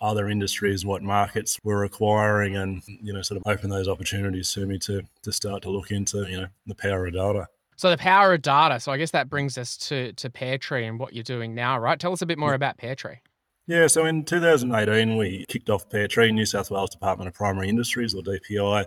other 0.00 0.28
industries, 0.28 0.86
what 0.86 1.02
markets 1.02 1.58
were 1.64 1.84
acquiring, 1.84 2.56
and 2.56 2.82
you 2.86 3.12
know 3.12 3.22
sort 3.22 3.40
of 3.40 3.50
open 3.50 3.70
those 3.70 3.88
opportunities 3.88 4.52
to 4.52 4.66
me 4.66 4.78
to 4.80 5.02
to 5.22 5.32
start 5.32 5.62
to 5.62 5.70
look 5.70 5.90
into 5.90 6.28
you 6.28 6.40
know 6.40 6.46
the 6.66 6.74
power 6.74 7.06
of 7.06 7.14
data. 7.14 7.48
So 7.76 7.90
the 7.90 7.98
power 7.98 8.34
of 8.34 8.42
data. 8.42 8.80
So 8.80 8.90
I 8.90 8.96
guess 8.96 9.12
that 9.12 9.28
brings 9.28 9.58
us 9.58 9.76
to 9.88 10.12
to 10.14 10.30
Pairtree 10.30 10.86
and 10.86 10.98
what 10.98 11.14
you're 11.14 11.24
doing 11.24 11.54
now, 11.54 11.78
right? 11.78 11.98
Tell 11.98 12.12
us 12.12 12.22
a 12.22 12.26
bit 12.26 12.38
more 12.38 12.54
about 12.54 12.78
Pairtree. 12.78 13.18
Yeah, 13.68 13.86
so 13.86 14.06
in 14.06 14.24
2018, 14.24 15.18
we 15.18 15.44
kicked 15.46 15.68
off 15.68 15.90
Pairtree, 15.90 16.32
New 16.32 16.46
South 16.46 16.70
Wales 16.70 16.88
Department 16.88 17.28
of 17.28 17.34
Primary 17.34 17.68
Industries, 17.68 18.14
or 18.14 18.22
DPI, 18.22 18.86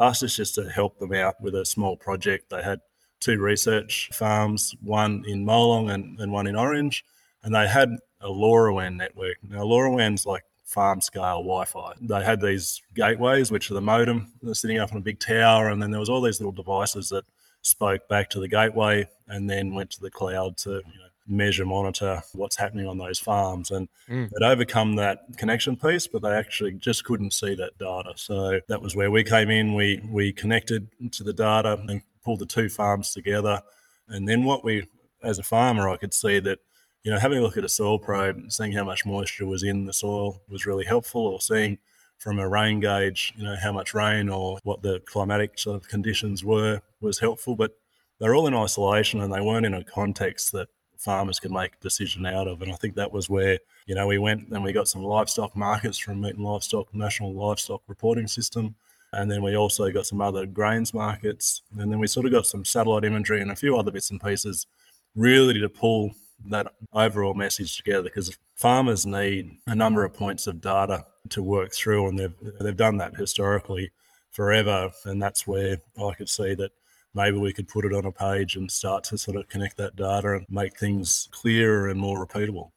asked 0.00 0.22
us 0.22 0.34
just 0.34 0.54
to 0.54 0.70
help 0.70 0.98
them 0.98 1.12
out 1.12 1.38
with 1.42 1.54
a 1.54 1.66
small 1.66 1.98
project. 1.98 2.48
They 2.48 2.62
had 2.62 2.80
two 3.20 3.38
research 3.38 4.08
farms, 4.14 4.74
one 4.80 5.22
in 5.26 5.44
Molong 5.44 5.92
and, 5.92 6.18
and 6.18 6.32
one 6.32 6.46
in 6.46 6.56
Orange, 6.56 7.04
and 7.42 7.54
they 7.54 7.68
had 7.68 7.90
a 8.22 8.28
LoRaWAN 8.28 8.96
network. 8.96 9.36
Now, 9.46 9.64
LoRaWAN's 9.64 10.24
like 10.24 10.44
farm 10.64 11.02
scale 11.02 11.42
Wi-Fi. 11.42 11.92
They 12.00 12.24
had 12.24 12.40
these 12.40 12.80
gateways, 12.94 13.50
which 13.50 13.70
are 13.70 13.74
the 13.74 13.82
modem, 13.82 14.32
sitting 14.54 14.78
up 14.78 14.92
on 14.92 14.98
a 14.98 15.02
big 15.02 15.20
tower, 15.20 15.68
and 15.68 15.82
then 15.82 15.90
there 15.90 16.00
was 16.00 16.08
all 16.08 16.22
these 16.22 16.40
little 16.40 16.52
devices 16.52 17.10
that 17.10 17.24
spoke 17.60 18.08
back 18.08 18.30
to 18.30 18.40
the 18.40 18.48
gateway 18.48 19.06
and 19.28 19.50
then 19.50 19.74
went 19.74 19.90
to 19.90 20.00
the 20.00 20.10
cloud 20.10 20.56
to 20.56 20.70
you 20.70 20.76
know, 20.76 21.10
measure, 21.26 21.64
monitor 21.64 22.22
what's 22.32 22.56
happening 22.56 22.86
on 22.86 22.98
those 22.98 23.18
farms. 23.18 23.70
And 23.70 23.88
mm. 24.08 24.28
they'd 24.30 24.46
overcome 24.46 24.96
that 24.96 25.20
connection 25.36 25.76
piece, 25.76 26.06
but 26.06 26.22
they 26.22 26.32
actually 26.32 26.72
just 26.72 27.04
couldn't 27.04 27.32
see 27.32 27.54
that 27.54 27.78
data. 27.78 28.12
So 28.16 28.60
that 28.68 28.82
was 28.82 28.96
where 28.96 29.10
we 29.10 29.24
came 29.24 29.50
in. 29.50 29.74
We 29.74 30.02
we 30.08 30.32
connected 30.32 30.88
to 31.12 31.24
the 31.24 31.32
data 31.32 31.78
and 31.88 32.02
pulled 32.24 32.40
the 32.40 32.46
two 32.46 32.68
farms 32.68 33.12
together. 33.12 33.62
And 34.08 34.28
then 34.28 34.44
what 34.44 34.64
we, 34.64 34.86
as 35.22 35.38
a 35.38 35.42
farmer, 35.42 35.88
I 35.88 35.96
could 35.96 36.14
see 36.14 36.40
that, 36.40 36.58
you 37.02 37.10
know, 37.10 37.18
having 37.18 37.38
a 37.38 37.42
look 37.42 37.56
at 37.56 37.64
a 37.64 37.68
soil 37.68 37.98
probe, 37.98 38.50
seeing 38.50 38.72
how 38.72 38.84
much 38.84 39.06
moisture 39.06 39.46
was 39.46 39.62
in 39.62 39.86
the 39.86 39.92
soil 39.92 40.40
was 40.48 40.66
really 40.66 40.84
helpful, 40.84 41.26
or 41.26 41.40
seeing 41.40 41.78
from 42.18 42.38
a 42.38 42.48
rain 42.48 42.78
gauge, 42.78 43.32
you 43.36 43.44
know, 43.44 43.56
how 43.60 43.72
much 43.72 43.94
rain 43.94 44.28
or 44.28 44.58
what 44.62 44.82
the 44.82 45.00
climatic 45.06 45.58
sort 45.58 45.76
of 45.76 45.88
conditions 45.88 46.44
were 46.44 46.80
was 47.00 47.18
helpful. 47.18 47.56
But 47.56 47.72
they're 48.20 48.36
all 48.36 48.46
in 48.46 48.54
isolation 48.54 49.20
and 49.20 49.32
they 49.32 49.40
weren't 49.40 49.66
in 49.66 49.74
a 49.74 49.82
context 49.82 50.52
that 50.52 50.68
farmers 51.02 51.40
can 51.40 51.52
make 51.52 51.74
a 51.74 51.82
decision 51.82 52.24
out 52.24 52.46
of. 52.46 52.62
And 52.62 52.72
I 52.72 52.76
think 52.76 52.94
that 52.94 53.12
was 53.12 53.28
where, 53.28 53.58
you 53.86 53.94
know, 53.94 54.06
we 54.06 54.18
went 54.18 54.48
and 54.48 54.62
we 54.62 54.72
got 54.72 54.88
some 54.88 55.02
livestock 55.02 55.56
markets 55.56 55.98
from 55.98 56.20
Meat 56.20 56.36
and 56.36 56.44
Livestock 56.44 56.94
National 56.94 57.34
Livestock 57.34 57.82
Reporting 57.88 58.28
System. 58.28 58.74
And 59.12 59.30
then 59.30 59.42
we 59.42 59.56
also 59.56 59.90
got 59.90 60.06
some 60.06 60.20
other 60.20 60.46
grains 60.46 60.94
markets. 60.94 61.62
And 61.78 61.90
then 61.90 61.98
we 61.98 62.06
sort 62.06 62.26
of 62.26 62.32
got 62.32 62.46
some 62.46 62.64
satellite 62.64 63.04
imagery 63.04 63.42
and 63.42 63.50
a 63.50 63.56
few 63.56 63.76
other 63.76 63.90
bits 63.90 64.10
and 64.10 64.20
pieces 64.20 64.66
really 65.14 65.58
to 65.60 65.68
pull 65.68 66.12
that 66.46 66.72
overall 66.92 67.34
message 67.34 67.76
together 67.76 68.04
because 68.04 68.36
farmers 68.54 69.04
need 69.06 69.58
a 69.66 69.74
number 69.74 70.04
of 70.04 70.14
points 70.14 70.46
of 70.46 70.60
data 70.60 71.04
to 71.28 71.42
work 71.42 71.72
through 71.72 72.08
and 72.08 72.18
they've 72.18 72.34
they've 72.60 72.76
done 72.76 72.96
that 72.96 73.14
historically 73.14 73.92
forever 74.30 74.90
and 75.04 75.22
that's 75.22 75.46
where 75.46 75.76
I 76.02 76.14
could 76.14 76.28
see 76.28 76.54
that 76.54 76.72
maybe 77.14 77.38
we 77.38 77.52
could 77.52 77.68
put 77.68 77.84
it 77.84 77.92
on 77.92 78.04
a 78.04 78.12
page 78.12 78.56
and 78.56 78.70
start 78.70 79.04
to 79.04 79.18
sort 79.18 79.36
of 79.36 79.48
connect 79.48 79.76
that 79.76 79.96
data 79.96 80.34
and 80.34 80.46
make 80.48 80.78
things 80.78 81.28
clearer 81.30 81.88
and 81.88 82.00
more 82.00 82.24
repeatable. 82.26 82.70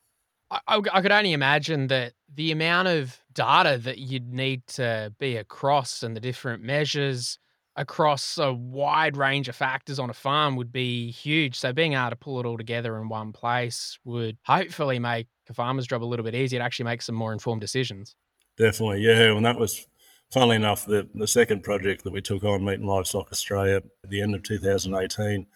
I, 0.52 0.82
I 0.94 1.02
could 1.02 1.12
only 1.12 1.34
imagine 1.34 1.88
that 1.88 2.14
the 2.34 2.52
amount 2.52 2.88
of 2.88 3.20
data 3.34 3.78
that 3.80 3.98
you'd 3.98 4.32
need 4.32 4.66
to 4.68 5.14
be 5.20 5.38
across 5.38 6.04
and 6.04 6.16
the 6.16 6.20
different 6.20 6.64
measures 6.64 7.40
across 7.76 8.38
a 8.38 8.54
wide 8.54 9.18
range 9.18 9.50
of 9.50 9.56
factors 9.56 10.00
on 10.00 10.10
a 10.10 10.14
farm 10.14 10.56
would 10.56 10.72
be 10.72 11.12
huge. 11.12 11.60
So 11.60 11.74
being 11.74 11.94
able 11.94 12.12
to 12.12 12.16
pull 12.16 12.40
it 12.40 12.46
all 12.46 12.58
together 12.58 12.98
in 12.98 13.10
one 13.10 13.34
place 13.34 14.00
would 14.06 14.38
hopefully 14.46 15.00
make 15.00 15.28
a 15.50 15.54
farmer's 15.54 15.86
job 15.86 16.04
a 16.04 16.06
little 16.06 16.24
bit 16.24 16.36
easier 16.36 16.60
to 16.60 16.66
actually 16.66 16.86
make 16.86 17.02
some 17.02 17.16
more 17.16 17.34
informed 17.34 17.62
decisions. 17.62 18.16
Definitely, 18.58 19.02
yeah. 19.02 19.36
And 19.36 19.46
that 19.46 19.60
was, 19.60 19.86
funnily 20.36 20.58
enough, 20.58 20.86
the, 20.86 21.08
the 21.16 21.26
second 21.26 21.64
project 21.64 22.04
that 22.04 22.12
we 22.12 22.20
took 22.20 22.44
on, 22.44 22.66
Meat 22.66 22.80
and 22.80 22.86
Livestock 22.86 23.32
Australia, 23.32 23.78
at 23.78 24.10
the 24.10 24.22
end 24.22 24.36
of 24.36 24.44
2018, 24.44 25.48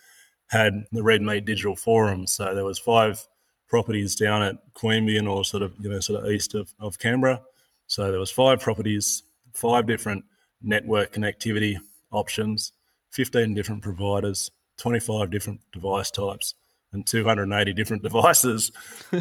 had 0.47 0.85
the 0.93 1.03
Red 1.03 1.21
Meat 1.21 1.43
Digital 1.43 1.75
Forum. 1.75 2.25
So 2.25 2.55
there 2.55 2.63
was 2.63 2.79
five 2.79 3.27
properties 3.67 4.15
down 4.15 4.41
at 4.41 4.55
Queanbeyan 4.75 5.29
or 5.29 5.43
sort 5.43 5.63
of, 5.63 5.73
you 5.81 5.89
know, 5.89 5.99
sort 5.99 6.23
of 6.23 6.31
east 6.31 6.55
of, 6.55 6.73
of 6.79 6.97
Canberra. 6.97 7.41
So 7.87 8.09
there 8.09 8.21
was 8.21 8.31
five 8.31 8.61
properties, 8.61 9.23
five 9.53 9.85
different 9.85 10.23
network 10.61 11.11
connectivity 11.11 11.75
options, 12.13 12.71
15 13.11 13.53
different 13.53 13.81
providers, 13.81 14.49
25 14.77 15.29
different 15.29 15.59
device 15.73 16.09
types, 16.09 16.55
and 16.91 17.05
280 17.05 17.73
different 17.73 18.03
devices 18.09 18.71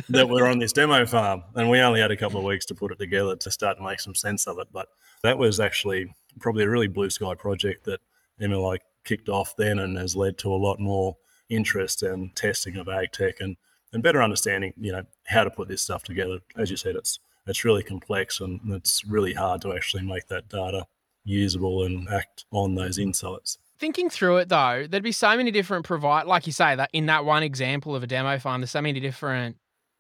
that 0.09 0.29
were 0.29 0.49
on 0.49 0.59
this 0.59 0.73
demo 0.73 1.05
farm. 1.07 1.43
And 1.55 1.69
we 1.69 1.81
only 1.81 2.01
had 2.01 2.11
a 2.11 2.17
couple 2.17 2.39
of 2.39 2.45
weeks 2.45 2.67
to 2.67 2.75
put 2.75 2.93
it 2.93 2.99
together 2.99 3.37
to 3.37 3.51
start 3.51 3.77
to 3.79 3.85
make 3.85 4.01
some 4.01 4.15
sense 4.15 4.47
of 4.47 4.59
it. 4.59 4.69
But 4.73 4.89
that 5.23 5.39
was 5.39 5.61
actually 5.61 6.15
probably 6.41 6.65
a 6.65 6.71
really 6.71 6.89
blue 6.89 7.11
sky 7.11 7.35
project 7.35 7.85
that 7.85 8.01
MLA 8.41 8.79
kicked 9.05 9.29
off 9.29 9.55
then 9.57 9.79
and 9.79 9.97
has 9.97 10.17
led 10.17 10.39
to 10.39 10.53
a 10.53 10.57
lot 10.57 10.79
more 10.79 11.17
interest 11.49 12.03
and 12.03 12.35
testing 12.37 12.77
of 12.77 12.89
ag 12.89 13.13
tech 13.13 13.37
and, 13.41 13.57
and 13.93 14.03
better 14.03 14.23
understanding, 14.23 14.73
you 14.77 14.93
know, 14.93 15.03
how 15.27 15.45
to 15.45 15.51
put 15.51 15.69
this 15.69 15.83
stuff 15.83 16.03
together. 16.03 16.39
As 16.57 16.71
you 16.71 16.77
said, 16.77 16.95
it's 16.95 17.19
it's 17.47 17.65
really 17.65 17.83
complex 17.83 18.41
and 18.41 18.61
it's 18.75 19.05
really 19.07 19.33
hard 19.33 19.63
to 19.63 19.73
actually 19.73 20.03
make 20.03 20.29
that 20.29 20.49
data 20.51 20.85
usable 21.25 21.85
and 21.85 22.09
act 22.11 22.45
on 22.53 22.75
those 22.75 22.99
insights. 22.99 23.59
Thinking 23.79 24.11
through 24.11 24.39
it 24.39 24.49
though, 24.49 24.87
there'd 24.89 25.03
be 25.03 25.13
so 25.13 25.37
many 25.37 25.51
different 25.51 25.85
provide 25.85 26.27
like 26.27 26.47
you 26.47 26.53
say 26.53 26.75
that 26.75 26.91
in 26.93 27.07
that 27.07 27.25
one 27.25 27.43
example 27.43 27.95
of 27.95 28.03
a 28.03 28.07
demo 28.07 28.39
farm, 28.39 28.61
there's 28.61 28.73
so 28.73 28.83
many 28.83 28.99
different 28.99 29.57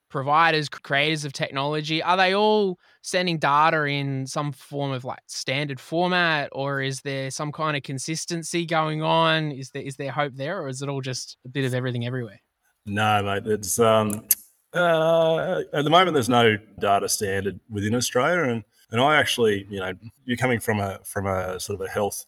providers, 0.08 0.68
creators 0.68 1.25
of 1.25 1.32
technology. 1.32 2.02
Are 2.02 2.16
they 2.16 2.35
all 2.35 2.78
sending 3.02 3.38
data 3.38 3.85
in 3.85 4.26
some 4.26 4.52
form 4.52 4.92
of 4.92 5.04
like 5.04 5.20
standard 5.26 5.78
format, 5.78 6.49
or 6.52 6.82
is 6.82 7.02
there 7.02 7.30
some 7.30 7.52
kind 7.52 7.76
of 7.76 7.82
consistency 7.82 8.66
going 8.66 9.02
on? 9.02 9.52
Is 9.52 9.70
there 9.70 9.82
is 9.82 9.97
there 9.97 10.11
hope 10.11 10.35
there, 10.35 10.61
or 10.61 10.68
is 10.68 10.82
it 10.82 10.88
all 10.88 11.00
just 11.00 11.37
a 11.44 11.49
bit 11.49 11.64
of 11.64 11.75
everything 11.75 12.06
everywhere? 12.06 12.40
No, 12.87 13.23
mate. 13.23 13.47
It's 13.47 13.78
um, 13.78 14.25
uh, 14.73 15.62
at 15.73 15.85
the 15.85 15.90
moment 15.90 16.14
there's 16.14 16.28
no 16.28 16.56
data 16.80 17.08
standard 17.08 17.61
within 17.68 17.94
Australia, 17.94 18.50
and 18.50 18.64
and 18.90 19.00
I 19.00 19.16
actually, 19.16 19.66
you 19.70 19.80
know, 19.80 19.92
you're 20.25 20.38
coming 20.38 20.61
from 20.61 20.80
a 20.80 20.99
from 21.04 21.26
a 21.26 21.61
sort 21.61 21.80
of 21.80 21.87
a 21.87 21.90
health 21.90 22.25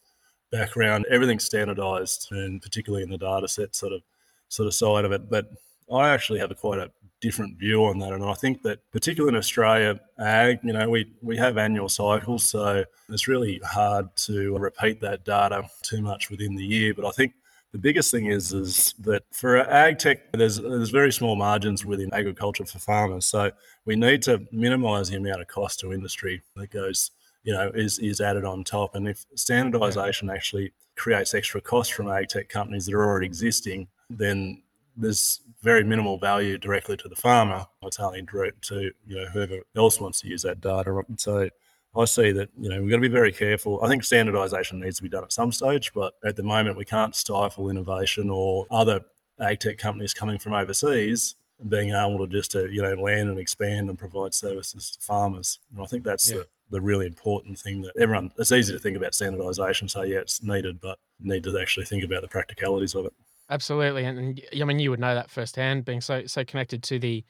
background, 0.51 1.05
everything's 1.09 1.45
standardized, 1.45 2.27
and 2.31 2.61
particularly 2.61 3.03
in 3.03 3.09
the 3.09 3.17
data 3.17 3.47
set 3.47 3.75
sort 3.75 3.93
of 3.93 4.01
sort 4.49 4.67
of 4.67 4.73
side 4.73 5.05
of 5.05 5.11
it. 5.11 5.29
But 5.29 5.51
I 5.91 6.09
actually 6.09 6.39
have 6.39 6.51
a 6.51 6.55
quite 6.55 6.79
a 6.79 6.91
different 7.21 7.57
view 7.57 7.85
on 7.85 7.99
that, 7.99 8.13
and 8.13 8.23
I 8.23 8.33
think 8.33 8.61
that 8.63 8.79
particularly 8.91 9.35
in 9.35 9.37
Australia, 9.37 9.99
ag, 10.19 10.59
you 10.63 10.73
know, 10.73 10.89
we 10.89 11.11
we 11.21 11.37
have 11.37 11.57
annual 11.57 11.89
cycles, 11.89 12.45
so 12.45 12.83
it's 13.09 13.27
really 13.27 13.59
hard 13.63 14.15
to 14.27 14.57
repeat 14.57 15.01
that 15.01 15.25
data 15.25 15.69
too 15.83 16.01
much 16.01 16.29
within 16.29 16.55
the 16.55 16.65
year. 16.65 16.93
But 16.93 17.05
I 17.05 17.11
think 17.11 17.33
the 17.71 17.77
biggest 17.77 18.11
thing 18.11 18.25
is 18.25 18.53
is 18.53 18.93
that 18.99 19.23
for 19.31 19.57
ag 19.57 19.99
tech, 19.99 20.31
there's 20.33 20.57
there's 20.57 20.89
very 20.89 21.11
small 21.11 21.35
margins 21.35 21.85
within 21.85 22.13
agriculture 22.13 22.65
for 22.65 22.79
farmers. 22.79 23.25
So 23.25 23.51
we 23.85 23.95
need 23.95 24.21
to 24.23 24.45
minimise 24.51 25.09
the 25.09 25.17
amount 25.17 25.41
of 25.41 25.47
cost 25.47 25.79
to 25.79 25.93
industry 25.93 26.41
that 26.55 26.69
goes, 26.69 27.11
you 27.43 27.53
know, 27.53 27.71
is 27.73 27.99
is 27.99 28.21
added 28.21 28.45
on 28.45 28.63
top. 28.63 28.95
And 28.95 29.07
if 29.07 29.25
standardisation 29.35 30.33
actually 30.33 30.73
creates 30.95 31.33
extra 31.33 31.61
cost 31.61 31.93
from 31.93 32.09
ag 32.09 32.29
tech 32.29 32.49
companies 32.49 32.85
that 32.85 32.95
are 32.95 33.05
already 33.05 33.25
existing, 33.25 33.87
then 34.09 34.61
there's 34.95 35.41
very 35.61 35.83
minimal 35.83 36.17
value 36.17 36.57
directly 36.57 36.97
to 36.97 37.07
the 37.07 37.15
farmer. 37.15 37.65
It's 37.83 37.99
only 37.99 38.21
direct 38.21 38.67
to 38.69 38.91
you 39.07 39.15
know 39.15 39.25
whoever 39.25 39.59
else 39.75 39.99
wants 39.99 40.21
to 40.21 40.27
use 40.27 40.41
that 40.43 40.61
data. 40.61 41.03
So 41.17 41.49
I 41.95 42.05
see 42.05 42.31
that 42.31 42.49
you 42.59 42.69
know 42.69 42.81
we've 42.81 42.89
got 42.89 42.97
to 42.97 43.01
be 43.01 43.07
very 43.07 43.31
careful. 43.31 43.83
I 43.83 43.87
think 43.87 44.03
standardisation 44.03 44.79
needs 44.79 44.97
to 44.97 45.03
be 45.03 45.09
done 45.09 45.23
at 45.23 45.33
some 45.33 45.51
stage, 45.51 45.91
but 45.93 46.13
at 46.23 46.35
the 46.35 46.43
moment 46.43 46.77
we 46.77 46.85
can't 46.85 47.15
stifle 47.15 47.69
innovation 47.69 48.29
or 48.29 48.65
other 48.69 49.01
ag 49.39 49.59
tech 49.59 49.77
companies 49.77 50.13
coming 50.13 50.37
from 50.37 50.53
overseas 50.53 51.35
being 51.69 51.91
able 51.91 52.17
to 52.17 52.27
just 52.27 52.51
to 52.51 52.71
you 52.71 52.81
know 52.81 52.95
land 52.95 53.29
and 53.29 53.39
expand 53.39 53.89
and 53.89 53.97
provide 53.97 54.33
services 54.33 54.91
to 54.91 55.01
farmers. 55.01 55.59
And 55.73 55.81
I 55.83 55.85
think 55.85 56.03
that's 56.03 56.29
yeah. 56.29 56.37
the, 56.37 56.47
the 56.71 56.81
really 56.81 57.05
important 57.05 57.59
thing 57.59 57.81
that 57.81 57.93
everyone. 57.99 58.31
It's 58.37 58.51
easy 58.51 58.73
to 58.73 58.79
think 58.79 58.97
about 58.97 59.11
standardisation, 59.11 59.89
so 59.89 60.01
yeah, 60.03 60.19
it's 60.19 60.41
needed, 60.41 60.81
but 60.81 60.97
need 61.19 61.43
to 61.43 61.59
actually 61.59 61.85
think 61.85 62.03
about 62.03 62.21
the 62.21 62.27
practicalities 62.27 62.95
of 62.95 63.05
it. 63.05 63.13
Absolutely, 63.49 64.05
and, 64.05 64.17
and 64.17 64.41
I 64.61 64.63
mean 64.63 64.79
you 64.79 64.89
would 64.89 64.99
know 64.99 65.13
that 65.13 65.29
firsthand, 65.29 65.85
being 65.85 66.01
so 66.01 66.25
so 66.25 66.43
connected 66.43 66.81
to 66.83 66.99
the 66.99 67.23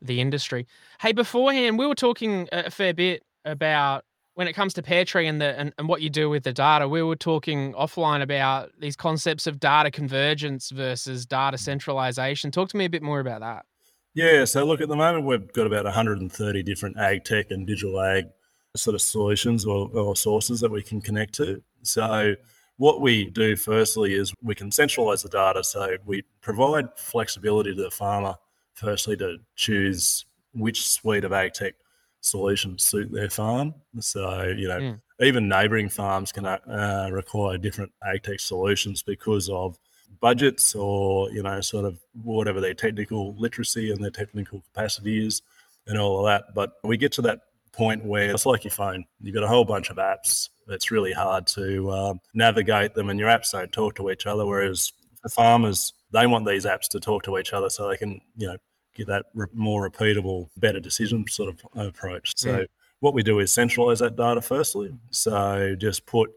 the 0.00 0.20
industry. 0.20 0.66
Hey, 1.00 1.12
beforehand 1.12 1.78
we 1.78 1.86
were 1.86 1.94
talking 1.94 2.48
a 2.52 2.70
fair 2.70 2.94
bit 2.94 3.24
about 3.44 4.04
when 4.34 4.48
it 4.48 4.54
comes 4.54 4.72
to 4.74 4.82
Pairtree 4.82 5.28
and 5.28 5.40
the 5.40 5.58
and, 5.58 5.72
and 5.78 5.88
what 5.88 6.02
you 6.02 6.10
do 6.10 6.28
with 6.28 6.44
the 6.44 6.52
data, 6.52 6.86
we 6.86 7.02
were 7.02 7.16
talking 7.16 7.72
offline 7.72 8.22
about 8.22 8.70
these 8.78 8.96
concepts 8.96 9.46
of 9.46 9.58
data 9.58 9.90
convergence 9.90 10.70
versus 10.70 11.26
data 11.26 11.58
centralization. 11.58 12.50
Talk 12.50 12.68
to 12.70 12.76
me 12.76 12.84
a 12.84 12.90
bit 12.90 13.02
more 13.02 13.20
about 13.20 13.40
that. 13.40 13.64
Yeah, 14.14 14.44
so 14.44 14.64
look, 14.64 14.82
at 14.82 14.88
the 14.88 14.96
moment 14.96 15.24
we've 15.24 15.50
got 15.54 15.66
about 15.66 15.84
130 15.84 16.62
different 16.62 16.98
ag 16.98 17.24
tech 17.24 17.50
and 17.50 17.66
digital 17.66 17.98
ag 17.98 18.26
sort 18.76 18.94
of 18.94 19.02
solutions 19.02 19.66
or, 19.66 19.90
or 19.92 20.16
sources 20.16 20.60
that 20.60 20.70
we 20.70 20.82
can 20.82 21.00
connect 21.00 21.34
to. 21.34 21.62
So 21.82 22.34
what 22.78 23.00
we 23.00 23.26
do 23.26 23.54
firstly 23.54 24.14
is 24.14 24.32
we 24.42 24.54
can 24.54 24.72
centralize 24.72 25.22
the 25.22 25.28
data. 25.28 25.62
So 25.62 25.96
we 26.06 26.22
provide 26.40 26.88
flexibility 26.96 27.74
to 27.74 27.82
the 27.82 27.90
farmer, 27.90 28.34
firstly, 28.74 29.16
to 29.18 29.38
choose 29.56 30.24
which 30.54 30.86
suite 30.88 31.24
of 31.24 31.32
ag 31.32 31.52
tech 31.52 31.74
solutions 32.20 32.84
suit 32.84 33.12
their 33.12 33.28
farm. 33.28 33.74
So, 34.00 34.54
you 34.56 34.68
know, 34.68 34.78
mm. 34.78 35.00
even 35.20 35.48
neighboring 35.48 35.88
farms 35.90 36.32
can 36.32 36.46
uh, 36.46 37.08
require 37.12 37.58
different 37.58 37.92
ag 38.06 38.22
tech 38.22 38.40
solutions 38.40 39.02
because 39.02 39.50
of 39.50 39.78
budgets 40.20 40.74
or, 40.74 41.30
you 41.30 41.42
know, 41.42 41.60
sort 41.60 41.84
of 41.84 41.98
whatever 42.22 42.60
their 42.60 42.74
technical 42.74 43.34
literacy 43.34 43.90
and 43.90 44.02
their 44.02 44.10
technical 44.10 44.60
capacity 44.60 45.26
is 45.26 45.42
and 45.86 45.98
all 45.98 46.20
of 46.20 46.26
that. 46.26 46.54
But 46.54 46.74
we 46.84 46.96
get 46.96 47.12
to 47.12 47.22
that 47.22 47.40
point 47.72 48.04
where 48.04 48.30
it's 48.30 48.46
like 48.46 48.64
your 48.64 48.72
phone. 48.72 49.04
You've 49.20 49.34
got 49.34 49.44
a 49.44 49.48
whole 49.48 49.64
bunch 49.64 49.90
of 49.90 49.96
apps. 49.96 50.48
It's 50.68 50.90
really 50.90 51.12
hard 51.12 51.46
to 51.48 51.90
um, 51.90 52.20
navigate 52.34 52.94
them 52.94 53.10
and 53.10 53.18
your 53.18 53.28
apps 53.28 53.52
don't 53.52 53.72
talk 53.72 53.96
to 53.96 54.10
each 54.10 54.26
other. 54.26 54.46
Whereas 54.46 54.92
for 55.22 55.28
farmers, 55.28 55.92
they 56.12 56.26
want 56.26 56.46
these 56.46 56.66
apps 56.66 56.88
to 56.90 57.00
talk 57.00 57.22
to 57.24 57.38
each 57.38 57.52
other 57.52 57.70
so 57.70 57.88
they 57.88 57.96
can, 57.96 58.20
you 58.36 58.48
know, 58.48 58.56
get 58.94 59.06
that 59.06 59.26
re- 59.34 59.46
more 59.52 59.88
repeatable, 59.88 60.48
better 60.56 60.80
decision 60.80 61.24
sort 61.28 61.48
of 61.48 61.86
approach. 61.86 62.34
So 62.36 62.58
mm. 62.58 62.66
what 63.00 63.14
we 63.14 63.22
do 63.22 63.38
is 63.38 63.52
centralize 63.52 64.00
that 64.00 64.16
data 64.16 64.42
firstly. 64.42 64.92
So 65.10 65.74
just 65.78 66.06
put 66.06 66.30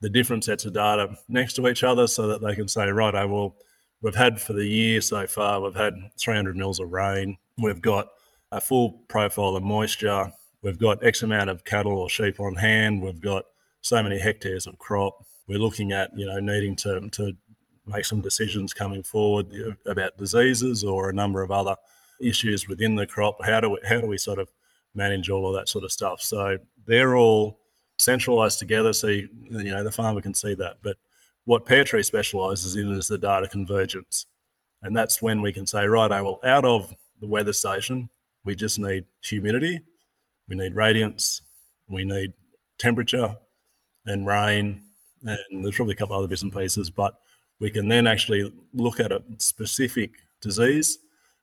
the 0.00 0.10
different 0.10 0.44
sets 0.44 0.64
of 0.64 0.74
data 0.74 1.16
next 1.28 1.54
to 1.54 1.66
each 1.68 1.82
other 1.82 2.06
so 2.06 2.28
that 2.28 2.42
they 2.42 2.54
can 2.54 2.68
say, 2.68 2.88
right, 2.90 3.14
oh, 3.14 3.26
well, 3.26 3.56
we've 4.02 4.14
had 4.14 4.40
for 4.40 4.52
the 4.52 4.66
year 4.66 5.00
so 5.00 5.26
far, 5.26 5.60
we've 5.60 5.74
had 5.74 5.94
300 6.18 6.56
mils 6.56 6.80
of 6.80 6.92
rain. 6.92 7.36
We've 7.58 7.80
got 7.80 8.08
a 8.52 8.60
full 8.60 9.02
profile 9.08 9.56
of 9.56 9.62
moisture. 9.62 10.32
We've 10.62 10.78
got 10.78 11.04
X 11.04 11.22
amount 11.22 11.50
of 11.50 11.64
cattle 11.64 11.98
or 11.98 12.08
sheep 12.08 12.40
on 12.40 12.56
hand. 12.56 13.02
We've 13.02 13.20
got 13.20 13.44
so 13.80 14.02
many 14.02 14.18
hectares 14.18 14.66
of 14.66 14.78
crop. 14.78 15.24
We're 15.48 15.58
looking 15.58 15.92
at, 15.92 16.10
you 16.16 16.26
know, 16.26 16.40
needing 16.40 16.74
to, 16.76 17.08
to 17.08 17.32
make 17.86 18.04
some 18.04 18.20
decisions 18.20 18.72
coming 18.72 19.02
forward 19.02 19.46
about 19.86 20.16
diseases 20.18 20.82
or 20.82 21.08
a 21.08 21.12
number 21.12 21.42
of 21.42 21.50
other 21.50 21.76
issues 22.20 22.66
within 22.66 22.96
the 22.96 23.06
crop. 23.06 23.44
How 23.44 23.60
do 23.60 23.70
we, 23.70 23.78
how 23.88 24.00
do 24.00 24.06
we 24.06 24.18
sort 24.18 24.38
of 24.38 24.50
manage 24.94 25.30
all 25.30 25.48
of 25.48 25.54
that 25.54 25.68
sort 25.68 25.84
of 25.84 25.92
stuff? 25.92 26.20
So 26.20 26.58
they're 26.86 27.16
all 27.16 27.60
centralized 27.98 28.58
together, 28.58 28.92
so 28.92 29.08
you, 29.08 29.28
you 29.50 29.70
know 29.70 29.84
the 29.84 29.92
farmer 29.92 30.20
can 30.20 30.34
see 30.34 30.54
that. 30.54 30.78
But 30.82 30.96
what 31.44 31.64
Pairtree 31.64 32.04
specialises 32.04 32.76
in 32.76 32.90
is 32.92 33.08
the 33.08 33.18
data 33.18 33.48
convergence. 33.48 34.26
And 34.82 34.96
that's 34.96 35.22
when 35.22 35.40
we 35.40 35.52
can 35.52 35.66
say, 35.66 35.86
right, 35.86 36.10
well, 36.10 36.40
out 36.44 36.64
of 36.64 36.94
the 37.20 37.26
weather 37.26 37.52
station, 37.52 38.10
we 38.44 38.54
just 38.54 38.78
need 38.78 39.04
humidity, 39.22 39.80
we 40.48 40.56
need 40.56 40.74
radiance, 40.74 41.42
we 41.88 42.04
need 42.04 42.32
temperature 42.78 43.36
and 44.06 44.26
rain, 44.26 44.82
and 45.24 45.64
there's 45.64 45.76
probably 45.76 45.94
a 45.94 45.96
couple 45.96 46.16
other 46.16 46.28
bits 46.28 46.42
and 46.42 46.52
pieces, 46.52 46.90
but 46.90 47.18
we 47.58 47.70
can 47.70 47.88
then 47.88 48.06
actually 48.06 48.52
look 48.74 49.00
at 49.00 49.12
a 49.12 49.22
specific 49.38 50.10
disease 50.40 50.98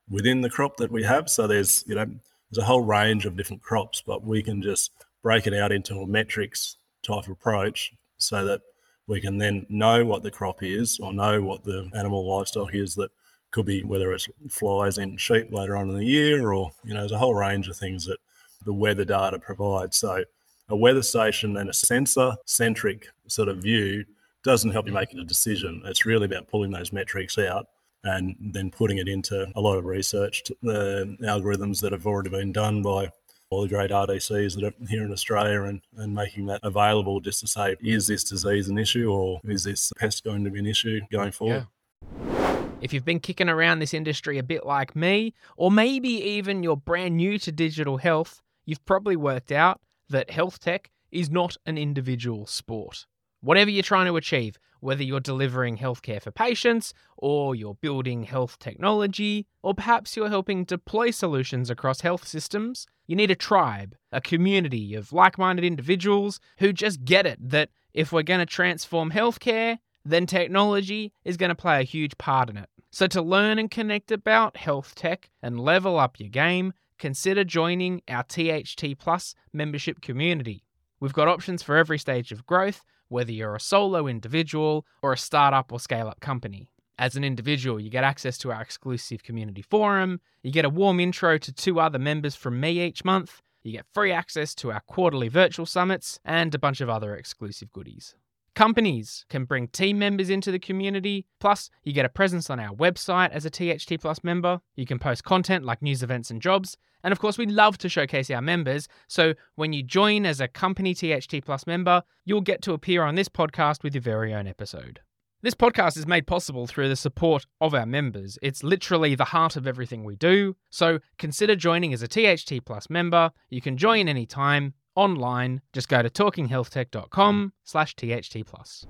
within 0.10 0.42
the 0.42 0.50
crop 0.50 0.78
that 0.78 0.92
we 0.92 1.04
have. 1.04 1.30
So 1.30 1.48
there's, 1.48 1.84
you 1.88 1.96
know, 1.96 2.06
there's 2.06 2.64
a 2.64 2.66
whole 2.66 2.82
range 2.82 3.26
of 3.26 3.36
different 3.36 3.64
crops, 3.64 4.04
but 4.06 4.24
we 4.24 4.44
can 4.44 4.62
just 4.62 4.92
break 5.24 5.48
it 5.48 5.54
out 5.54 5.72
into 5.72 5.96
a 5.96 6.08
metrics 6.08 6.78
type 7.02 7.28
approach 7.28 7.94
so 8.18 8.46
that 8.46 8.62
we 9.08 9.20
can 9.20 9.38
then 9.38 9.66
know 9.70 10.06
what 10.06 10.24
the 10.24 10.32
crop 10.32 10.64
is 10.64 11.00
or 11.00 11.14
know 11.14 11.42
what 11.42 11.64
the 11.64 11.90
animal 11.96 12.30
livestock 12.38 12.74
is 12.74 12.96
that 12.96 13.12
could 13.52 13.66
be 13.66 13.84
whether 13.84 14.14
it's 14.14 14.28
flies 14.50 14.98
in 14.98 15.18
sheep 15.18 15.52
later 15.52 15.76
on 15.76 15.90
in 15.90 15.96
the 15.96 16.06
year 16.06 16.54
or 16.54 16.72
you 16.84 16.94
know 16.94 17.02
there's 17.02 17.12
a 17.12 17.18
whole 17.18 17.36
range 17.36 17.68
of 17.68 17.76
things 17.76 18.06
that 18.06 18.18
the 18.66 18.74
weather 18.74 19.06
data 19.06 19.40
provides 19.40 19.98
so 19.98 20.24
a 20.70 20.76
weather 20.76 21.04
station 21.04 21.58
and 21.58 21.70
a 21.70 21.74
sensor 21.74 22.34
centric 22.46 23.08
sort 23.28 23.50
of 23.50 23.58
view 23.58 24.06
doesn't 24.44 24.72
help 24.72 24.88
you 24.88 24.94
making 24.94 25.20
a 25.20 25.24
decision 25.24 25.82
it's 25.86 26.06
really 26.06 26.26
about 26.26 26.48
pulling 26.48 26.72
those 26.72 26.92
metrics 26.92 27.38
out 27.38 27.68
and 28.06 28.36
then 28.40 28.70
putting 28.70 28.98
it 28.98 29.08
into 29.08 29.48
a 29.56 29.62
lot 29.62 29.78
of 29.78 29.86
research 29.86 30.44
the 30.62 31.18
uh, 31.22 31.26
algorithms 31.26 31.82
that 31.82 31.92
have 31.92 32.06
already 32.06 32.30
been 32.30 32.52
done 32.52 32.82
by 32.82 33.10
all 33.54 33.62
the 33.62 33.68
great 33.68 33.92
RDCs 33.92 34.56
that 34.56 34.64
are 34.64 34.88
here 34.88 35.04
in 35.04 35.12
Australia 35.12 35.64
and, 35.64 35.82
and 35.98 36.14
making 36.14 36.48
that 36.48 36.60
available 36.64 37.20
just 37.20 37.40
to 37.42 37.48
say, 37.48 37.76
is 37.82 38.08
this 38.08 38.24
disease 38.24 38.68
an 38.68 38.80
issue 38.80 39.12
or 39.12 39.40
is 39.44 39.64
this 39.64 39.92
pest 39.98 40.24
going 40.24 40.44
to 40.44 40.50
be 40.50 40.60
an 40.60 40.66
issue 40.66 41.02
going 41.12 41.32
forward? 41.32 41.68
Yeah. 42.10 42.64
If 42.82 42.92
you've 42.92 43.06
been 43.06 43.20
kicking 43.20 43.50
around 43.50 43.80
this 43.80 43.94
industry 43.94 44.40
a 44.40 44.44
bit 44.44 44.66
like 44.66 44.96
me, 44.96 45.34
or 45.56 45.72
maybe 45.72 46.10
even 46.10 46.64
you're 46.64 46.76
brand 46.76 47.16
new 47.16 47.38
to 47.40 47.52
digital 47.52 47.98
health, 47.98 48.42
you've 48.66 48.86
probably 48.86 49.16
worked 49.16 49.52
out 49.52 49.82
that 50.10 50.30
health 50.30 50.60
tech 50.60 50.92
is 51.12 51.30
not 51.30 51.58
an 51.66 51.78
individual 51.78 52.46
sport. 52.46 53.06
Whatever 53.42 53.70
you're 53.70 53.84
trying 53.84 54.06
to 54.06 54.16
achieve, 54.16 54.58
whether 54.80 55.04
you're 55.04 55.20
delivering 55.20 55.78
healthcare 55.78 56.22
for 56.22 56.32
patients, 56.32 56.94
or 57.18 57.56
you're 57.56 57.76
building 57.76 58.24
health 58.24 58.60
technology, 58.60 59.48
or 59.62 59.74
perhaps 59.74 60.16
you're 60.16 60.30
helping 60.30 60.64
deploy 60.66 61.12
solutions 61.12 61.70
across 61.70 62.02
health 62.02 62.28
systems, 62.28 62.86
you 63.08 63.16
need 63.16 63.32
a 63.32 63.36
tribe, 63.36 63.96
a 64.12 64.22
community 64.22 64.94
of 64.94 65.14
like 65.14 65.38
minded 65.38 65.66
individuals 65.66 66.40
who 66.60 66.74
just 66.74 67.06
get 67.06 67.26
it 67.26 67.38
that 67.50 67.70
if 67.94 68.12
we're 68.12 68.24
going 68.24 68.40
to 68.40 68.46
transform 68.46 69.12
healthcare, 69.12 69.78
then 70.06 70.26
technology 70.26 71.14
is 71.24 71.38
going 71.38 71.50
to 71.50 71.56
play 71.56 71.80
a 71.80 71.84
huge 71.84 72.18
part 72.18 72.50
in 72.50 72.58
it. 72.58 72.70
So, 72.92 73.08
to 73.08 73.22
learn 73.22 73.58
and 73.58 73.72
connect 73.72 74.12
about 74.12 74.58
health 74.58 74.96
tech 74.96 75.30
and 75.42 75.60
level 75.60 75.98
up 75.98 76.20
your 76.20 76.30
game, 76.30 76.74
consider 77.04 77.44
joining 77.44 78.02
our 78.08 78.24
THT 78.24 78.98
Plus 78.98 79.36
membership 79.52 80.00
community. 80.00 80.64
We've 81.02 81.12
got 81.12 81.28
options 81.28 81.62
for 81.62 81.76
every 81.76 82.00
stage 82.00 82.32
of 82.32 82.46
growth 82.46 82.82
whether 83.10 83.34
you're 83.34 83.56
a 83.56 83.60
solo 83.60 84.08
individual 84.08 84.86
or 85.02 85.12
a 85.12 85.18
startup 85.18 85.74
or 85.74 85.82
scale 85.82 86.08
up 86.08 86.22
company. 86.22 86.70
As 86.98 87.18
an 87.18 87.26
individual, 87.26 87.78
you 87.78 87.90
get 87.90 88.06
access 88.06 88.38
to 88.38 88.54
our 88.54 88.62
exclusive 88.62 89.22
community 89.22 89.62
forum, 89.62 90.22
you 90.44 90.52
get 90.52 90.64
a 90.64 90.70
warm 90.70 91.02
intro 91.02 91.38
to 91.38 91.52
two 91.52 91.78
other 91.78 92.00
members 92.00 92.38
from 92.38 92.62
me 92.62 92.82
each 92.82 93.04
month, 93.04 93.42
you 93.64 93.74
get 93.74 93.86
free 93.94 94.14
access 94.14 94.56
to 94.56 94.72
our 94.72 94.82
quarterly 94.88 95.28
virtual 95.28 95.66
summits, 95.66 96.22
and 96.24 96.56
a 96.56 96.60
bunch 96.60 96.80
of 96.80 96.90
other 96.90 97.18
exclusive 97.18 97.70
goodies. 97.74 98.16
Companies 98.56 99.26
can 99.30 99.46
bring 99.46 99.68
team 99.68 99.98
members 99.98 100.30
into 100.30 100.52
the 100.52 100.60
community, 100.60 101.26
plus, 101.40 101.72
you 101.84 101.92
get 101.92 102.06
a 102.06 102.10
presence 102.10 102.52
on 102.52 102.60
our 102.60 102.76
website 102.76 103.32
as 103.32 103.46
a 103.46 103.50
THT 103.50 104.00
Plus 104.00 104.24
member. 104.24 104.62
You 104.76 104.86
can 104.86 105.00
post 105.00 105.24
content 105.24 105.66
like 105.66 105.82
news 105.82 106.04
events 106.04 106.30
and 106.30 106.40
jobs, 106.40 106.78
and 107.04 107.12
of 107.12 107.18
course, 107.18 107.40
we 107.40 107.48
love 107.48 107.80
to 107.80 107.90
showcase 107.90 108.30
our 108.30 108.42
members. 108.42 108.88
So 109.08 109.34
when 109.56 109.74
you 109.74 109.82
join 109.82 110.28
as 110.28 110.40
a 110.40 110.48
company 110.48 110.94
THT 110.94 111.44
Plus 111.44 111.66
member, 111.66 112.04
you'll 112.26 112.42
get 112.42 112.62
to 112.62 112.74
appear 112.74 113.02
on 113.02 113.16
this 113.16 113.28
podcast 113.28 113.82
with 113.82 113.96
your 113.96 114.04
very 114.04 114.36
own 114.36 114.46
episode. 114.46 115.00
This 115.42 115.56
podcast 115.56 115.98
is 115.98 116.08
made 116.08 116.28
possible 116.28 116.68
through 116.68 116.90
the 116.90 116.96
support 116.96 117.48
of 117.60 117.74
our 117.74 117.88
members. 117.88 118.38
It's 118.42 118.64
literally 118.64 119.16
the 119.16 119.26
heart 119.26 119.58
of 119.58 119.66
everything 119.68 120.04
we 120.04 120.16
do. 120.16 120.56
So 120.70 121.00
consider 121.18 121.56
joining 121.56 121.92
as 121.92 122.04
a 122.04 122.08
THT 122.08 122.64
Plus 122.64 122.90
member. 122.90 123.32
You 123.50 123.62
can 123.62 123.78
join 123.78 124.08
anytime 124.08 124.76
online. 124.96 125.62
Just 125.74 125.90
go 125.90 126.02
to 126.02 126.10
talkinghealthtech.com 126.10 127.54
slash 127.64 127.96
THT 127.96 128.46
Plus. 128.46 128.86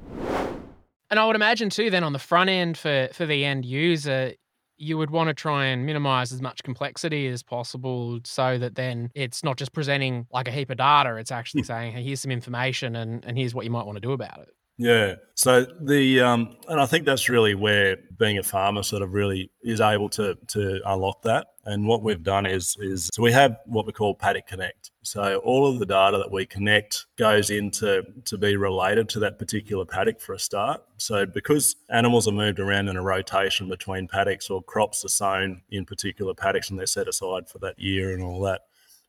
And 1.10 1.20
I 1.20 1.26
would 1.26 1.36
imagine 1.36 1.70
too, 1.70 1.90
then 1.90 2.04
on 2.04 2.14
the 2.14 2.20
front 2.20 2.50
end 2.50 2.78
for, 2.78 3.10
for 3.14 3.26
the 3.26 3.46
end 3.46 3.66
user, 3.66 4.34
you 4.78 4.98
would 4.98 5.12
want 5.12 5.28
to 5.28 5.34
try 5.34 5.66
and 5.66 5.86
minimize 5.86 6.34
as 6.34 6.42
much 6.42 6.64
complexity 6.64 7.28
as 7.28 7.44
possible 7.44 8.20
so 8.24 8.58
that 8.58 8.76
then 8.76 9.12
it's 9.14 9.44
not 9.44 9.58
just 9.58 9.74
presenting 9.74 10.26
like 10.32 10.48
a 10.48 10.52
heap 10.52 10.70
of 10.70 10.78
data, 10.78 11.16
it's 11.16 11.32
actually 11.32 11.62
hmm. 11.62 11.68
saying, 11.68 11.92
hey, 11.94 12.04
here's 12.04 12.22
some 12.22 12.32
information 12.32 12.96
and, 12.96 13.24
and 13.26 13.38
here's 13.38 13.54
what 13.54 13.66
you 13.66 13.72
might 13.72 13.86
want 13.86 13.96
to 13.96 14.02
do 14.02 14.12
about 14.12 14.40
it. 14.40 14.50
Yeah. 14.78 15.16
So 15.36 15.66
the 15.82 16.22
um, 16.22 16.56
and 16.68 16.80
I 16.80 16.86
think 16.86 17.06
that's 17.06 17.30
really 17.30 17.54
where 17.54 17.98
being 18.18 18.38
a 18.38 18.44
farmer 18.44 18.84
sort 18.84 19.02
of 19.02 19.14
really 19.14 19.52
is 19.62 19.82
able 19.82 20.10
to 20.10 20.36
to 20.48 20.82
unlock 20.86 21.22
that. 21.24 21.48
And 21.66 21.88
what 21.88 22.02
we've 22.02 22.24
done 22.24 22.46
is 22.46 22.76
is 22.80 23.10
so 23.14 23.22
we 23.22 23.32
have 23.32 23.58
what 23.66 23.86
we 23.86 23.94
call 23.94 24.16
Paddock 24.16 24.48
Connect. 24.48 24.92
So 25.04 25.38
all 25.38 25.68
of 25.68 25.80
the 25.80 25.86
data 25.86 26.18
that 26.18 26.32
we 26.32 26.46
connect 26.46 27.06
goes 27.18 27.50
into 27.50 28.04
to 28.26 28.38
be 28.38 28.56
related 28.56 29.10
to 29.10 29.20
that 29.20 29.38
particular 29.38 29.86
paddock 29.86 30.20
for 30.20 30.34
a 30.34 30.40
start. 30.40 30.82
So 30.98 31.26
because 31.26 31.76
animals 31.90 32.28
are 32.28 32.32
moved 32.32 32.60
around 32.60 32.88
in 32.88 32.98
a 32.98 33.02
rotation 33.02 33.70
between 33.70 34.08
paddocks 34.08 34.50
or 34.50 34.64
crops 34.64 35.06
are 35.06 35.10
sown 35.10 35.62
in 35.70 35.86
particular 35.86 36.34
paddocks 36.34 36.70
and 36.70 36.80
they're 36.80 36.88
set 36.88 37.08
aside 37.08 37.48
for 37.48 37.60
that 37.60 37.78
year 37.78 38.14
and 38.14 38.24
all 38.24 38.42
that, 38.42 38.62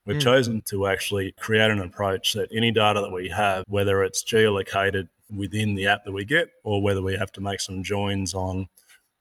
We've 0.07 0.19
mm. 0.19 0.23
chosen 0.23 0.61
to 0.67 0.87
actually 0.87 1.33
create 1.33 1.71
an 1.71 1.81
approach 1.81 2.35
that 2.35 2.51
any 2.53 2.71
data 2.71 3.01
that 3.01 3.13
we 3.13 3.31
have, 3.31 3.65
whether 3.69 4.03
it's 4.03 4.23
geolocated 4.23 5.09
within 5.37 5.75
the 5.75 5.87
app 5.87 6.05
that 6.05 6.13
we 6.13 6.25
get, 6.25 6.49
or 6.63 6.83
whether 6.83 7.03
we 7.03 7.17
have 7.17 7.33
to 7.33 7.41
make 7.41 7.61
some 7.61 7.83
joins 7.83 8.35
on 8.35 8.69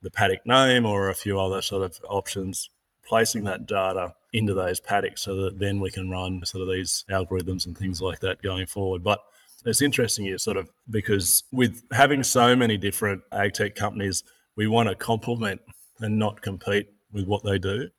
the 0.02 0.12
paddock 0.12 0.46
name 0.46 0.86
or 0.86 1.10
a 1.10 1.16
few 1.16 1.40
other 1.40 1.62
sort 1.62 1.84
of 1.84 2.00
options, 2.10 2.70
placing 3.06 3.44
that 3.46 3.66
data 3.66 4.14
into 4.34 4.54
those 4.54 4.80
paddocks 4.80 5.22
so 5.22 5.36
that 5.36 5.60
then 5.60 5.80
we 5.80 5.92
can 5.92 6.10
run 6.10 6.44
sort 6.46 6.62
of 6.62 6.74
these 6.74 7.06
algorithms 7.10 7.66
and 7.66 7.78
things 7.78 8.02
like 8.02 8.20
that 8.20 8.42
going 8.42 8.66
forward. 8.66 9.04
But 9.04 9.20
it's 9.66 9.82
interesting 9.82 10.26
you 10.26 10.38
sort 10.38 10.58
of 10.58 10.70
because 10.90 11.44
with 11.52 11.84
having 11.92 12.24
so 12.24 12.56
many 12.56 12.78
different 12.78 13.22
ag 13.32 13.54
tech 13.54 13.76
companies, 13.76 14.24
we 14.56 14.68
want 14.68 14.90
to 14.90 14.96
complement 14.96 15.62
and 16.00 16.20
not 16.20 16.42
compete 16.42 16.90
with 17.12 17.26
what 17.26 17.44
they 17.44 17.58
do. 17.58 17.90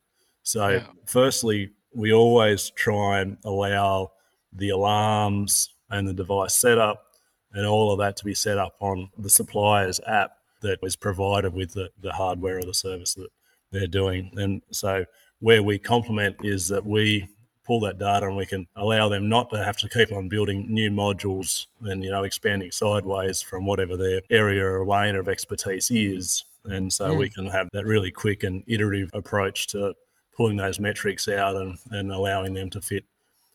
So, 0.43 0.67
yeah. 0.67 0.83
firstly, 1.05 1.71
we 1.93 2.13
always 2.13 2.69
try 2.71 3.21
and 3.21 3.37
allow 3.45 4.11
the 4.53 4.69
alarms 4.69 5.69
and 5.89 6.07
the 6.07 6.13
device 6.13 6.53
setup 6.53 7.04
and 7.55 7.65
all 7.65 7.91
of 7.91 7.99
that 7.99 8.17
to 8.17 8.25
be 8.25 8.35
set 8.35 8.57
up 8.57 8.75
on 8.79 9.09
the 9.17 9.29
supplier's 9.29 9.99
app 10.05 10.33
that 10.61 10.81
was 10.81 10.95
provided 10.95 11.53
with 11.53 11.73
the, 11.73 11.89
the 12.01 12.11
hardware 12.11 12.59
or 12.59 12.63
the 12.63 12.73
service 12.73 13.15
that 13.15 13.29
they're 13.71 13.87
doing. 13.87 14.31
And 14.35 14.61
so 14.71 15.05
where 15.39 15.63
we 15.63 15.79
complement 15.79 16.37
is 16.43 16.67
that 16.67 16.85
we 16.85 17.27
pull 17.65 17.79
that 17.79 17.97
data 17.97 18.27
and 18.27 18.37
we 18.37 18.45
can 18.45 18.67
allow 18.75 19.09
them 19.09 19.27
not 19.27 19.49
to 19.49 19.63
have 19.63 19.77
to 19.77 19.89
keep 19.89 20.11
on 20.11 20.29
building 20.29 20.67
new 20.69 20.91
modules 20.91 21.65
and 21.81 22.03
you 22.03 22.11
know 22.11 22.23
expanding 22.23 22.71
sideways 22.71 23.41
from 23.41 23.65
whatever 23.65 23.97
their 23.97 24.21
area 24.29 24.63
or 24.63 24.85
lane 24.85 25.15
of 25.15 25.27
expertise 25.27 25.89
is 25.89 26.43
and 26.65 26.93
so 26.93 27.09
mm. 27.09 27.17
we 27.17 27.27
can 27.27 27.47
have 27.47 27.67
that 27.73 27.85
really 27.85 28.11
quick 28.11 28.43
and 28.43 28.63
iterative 28.67 29.09
approach 29.13 29.65
to 29.65 29.95
pulling 30.37 30.57
those 30.57 30.79
metrics 30.79 31.27
out 31.27 31.55
and, 31.55 31.77
and 31.89 32.11
allowing 32.11 32.53
them 32.53 32.69
to 32.69 32.79
fit 32.79 33.05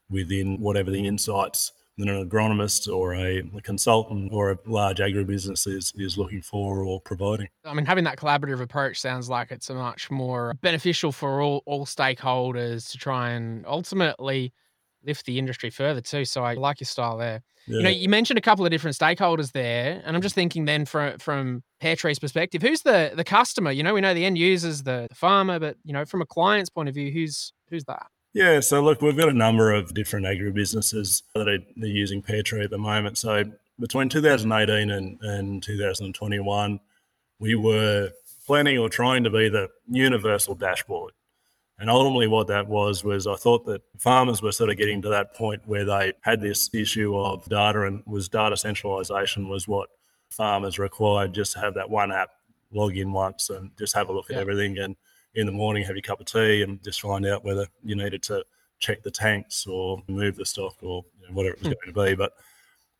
within 0.08 0.60
whatever 0.60 0.90
the 0.90 1.06
insights 1.06 1.70
that 2.00 2.08
an 2.08 2.28
agronomist 2.28 2.92
or 2.92 3.14
a, 3.14 3.42
a, 3.56 3.60
consultant 3.62 4.32
or 4.32 4.52
a 4.52 4.58
large 4.66 4.98
agribusiness 4.98 5.66
is, 5.66 5.92
is 5.96 6.18
looking 6.18 6.42
for 6.42 6.84
or 6.84 7.00
providing. 7.00 7.48
I 7.64 7.74
mean, 7.74 7.86
having 7.86 8.04
that 8.04 8.16
collaborative 8.16 8.60
approach 8.60 9.00
sounds 9.00 9.28
like 9.28 9.50
it's 9.50 9.70
a 9.70 9.74
much 9.74 10.10
more 10.10 10.54
beneficial 10.60 11.12
for 11.12 11.40
all, 11.40 11.62
all 11.66 11.86
stakeholders 11.86 12.90
to 12.90 12.98
try 12.98 13.30
and 13.30 13.64
ultimately 13.66 14.52
lift 15.04 15.26
the 15.26 15.38
industry 15.38 15.70
further 15.70 16.00
too. 16.00 16.24
So 16.24 16.44
I 16.44 16.54
like 16.54 16.80
your 16.80 16.86
style 16.86 17.16
there. 17.16 17.42
Yeah. 17.66 17.76
You 17.76 17.82
know, 17.84 17.90
you 17.90 18.08
mentioned 18.08 18.38
a 18.38 18.42
couple 18.42 18.64
of 18.64 18.70
different 18.70 18.96
stakeholders 18.96 19.52
there, 19.52 20.02
and 20.04 20.16
I'm 20.16 20.22
just 20.22 20.34
thinking 20.34 20.64
then 20.64 20.84
from 20.86 21.18
from 21.18 21.62
Pairtree's 21.82 22.18
perspective, 22.18 22.62
who's 22.62 22.82
the 22.82 23.12
the 23.14 23.24
customer? 23.24 23.70
You 23.70 23.82
know, 23.82 23.94
we 23.94 24.00
know 24.00 24.14
the 24.14 24.24
end 24.24 24.38
users, 24.38 24.82
the, 24.82 25.06
the 25.08 25.14
farmer, 25.14 25.58
but 25.58 25.76
you 25.84 25.92
know, 25.92 26.04
from 26.04 26.22
a 26.22 26.26
client's 26.26 26.70
point 26.70 26.88
of 26.88 26.94
view, 26.94 27.12
who's 27.12 27.52
who's 27.68 27.84
that? 27.84 28.06
Yeah, 28.32 28.60
so 28.60 28.80
look, 28.80 29.02
we've 29.02 29.16
got 29.16 29.28
a 29.28 29.34
number 29.34 29.72
of 29.72 29.92
different 29.92 30.26
agribusinesses 30.26 31.22
that 31.34 31.48
are, 31.48 31.58
using 31.76 32.22
Pairtree 32.22 32.62
at 32.62 32.70
the 32.70 32.78
moment. 32.78 33.18
So 33.18 33.44
between 33.78 34.08
2018 34.08 34.90
and, 34.90 35.20
and 35.20 35.62
2021, 35.62 36.78
we 37.40 37.54
were 37.56 38.10
planning 38.46 38.78
or 38.78 38.88
trying 38.88 39.24
to 39.24 39.30
be 39.30 39.48
the 39.48 39.68
universal 39.88 40.54
dashboard. 40.54 41.12
And 41.80 41.88
ultimately, 41.88 42.28
what 42.28 42.46
that 42.48 42.68
was 42.68 43.02
was 43.02 43.26
I 43.26 43.34
thought 43.34 43.64
that 43.64 43.80
farmers 43.98 44.42
were 44.42 44.52
sort 44.52 44.70
of 44.70 44.76
getting 44.76 45.00
to 45.02 45.08
that 45.08 45.34
point 45.34 45.62
where 45.66 45.84
they 45.84 46.12
had 46.20 46.40
this 46.40 46.68
issue 46.74 47.16
of 47.16 47.48
data 47.48 47.82
and 47.82 48.02
was 48.06 48.28
data 48.28 48.56
centralization 48.56 49.48
was 49.48 49.66
what 49.66 49.88
farmers 50.28 50.78
required 50.78 51.32
just 51.32 51.54
to 51.54 51.60
have 51.60 51.74
that 51.74 51.88
one 51.88 52.12
app 52.12 52.28
log 52.70 52.96
in 52.96 53.12
once 53.12 53.48
and 53.48 53.70
just 53.78 53.94
have 53.94 54.10
a 54.10 54.12
look 54.12 54.30
at 54.30 54.36
everything. 54.36 54.78
And 54.78 54.94
in 55.34 55.46
the 55.46 55.52
morning, 55.52 55.84
have 55.84 55.96
your 55.96 56.02
cup 56.02 56.20
of 56.20 56.26
tea 56.26 56.62
and 56.62 56.82
just 56.82 57.00
find 57.00 57.26
out 57.26 57.44
whether 57.44 57.66
you 57.84 57.94
needed 57.96 58.22
to 58.24 58.44
check 58.78 59.02
the 59.02 59.10
tanks 59.10 59.66
or 59.66 60.02
move 60.08 60.36
the 60.36 60.44
stock 60.44 60.74
or 60.82 61.04
you 61.20 61.28
know, 61.28 61.34
whatever 61.34 61.54
it 61.54 61.60
was 61.60 61.68
Hmm. 61.68 61.74
going 61.92 62.08
to 62.08 62.10
be. 62.10 62.16
But 62.16 62.32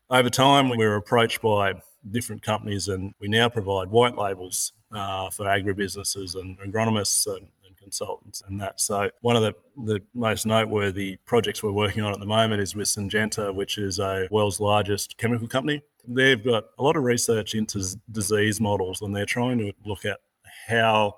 over 0.09 0.29
time, 0.29 0.69
we 0.69 0.77
were 0.77 0.95
approached 0.95 1.41
by 1.41 1.73
different 2.09 2.41
companies, 2.41 2.87
and 2.87 3.13
we 3.19 3.27
now 3.27 3.47
provide 3.49 3.89
white 3.89 4.17
labels 4.17 4.73
uh, 4.91 5.29
for 5.29 5.45
agribusinesses 5.45 6.35
and 6.35 6.57
agronomists 6.59 7.27
and, 7.27 7.47
and 7.65 7.77
consultants 7.77 8.41
and 8.47 8.59
that. 8.59 8.81
So 8.81 9.09
one 9.21 9.35
of 9.35 9.43
the, 9.43 9.53
the 9.85 10.01
most 10.13 10.45
noteworthy 10.45 11.17
projects 11.25 11.63
we're 11.63 11.71
working 11.71 12.03
on 12.03 12.11
at 12.11 12.19
the 12.19 12.25
moment 12.25 12.61
is 12.61 12.75
with 12.75 12.87
Syngenta, 12.87 13.53
which 13.53 13.77
is 13.77 13.99
a 13.99 14.27
world's 14.31 14.59
largest 14.59 15.17
chemical 15.17 15.47
company. 15.47 15.81
They've 16.07 16.43
got 16.43 16.65
a 16.79 16.83
lot 16.83 16.97
of 16.97 17.03
research 17.03 17.55
into 17.55 17.83
disease 18.11 18.59
models, 18.59 19.01
and 19.01 19.15
they're 19.15 19.25
trying 19.25 19.59
to 19.59 19.71
look 19.85 20.03
at 20.05 20.19
how 20.67 21.15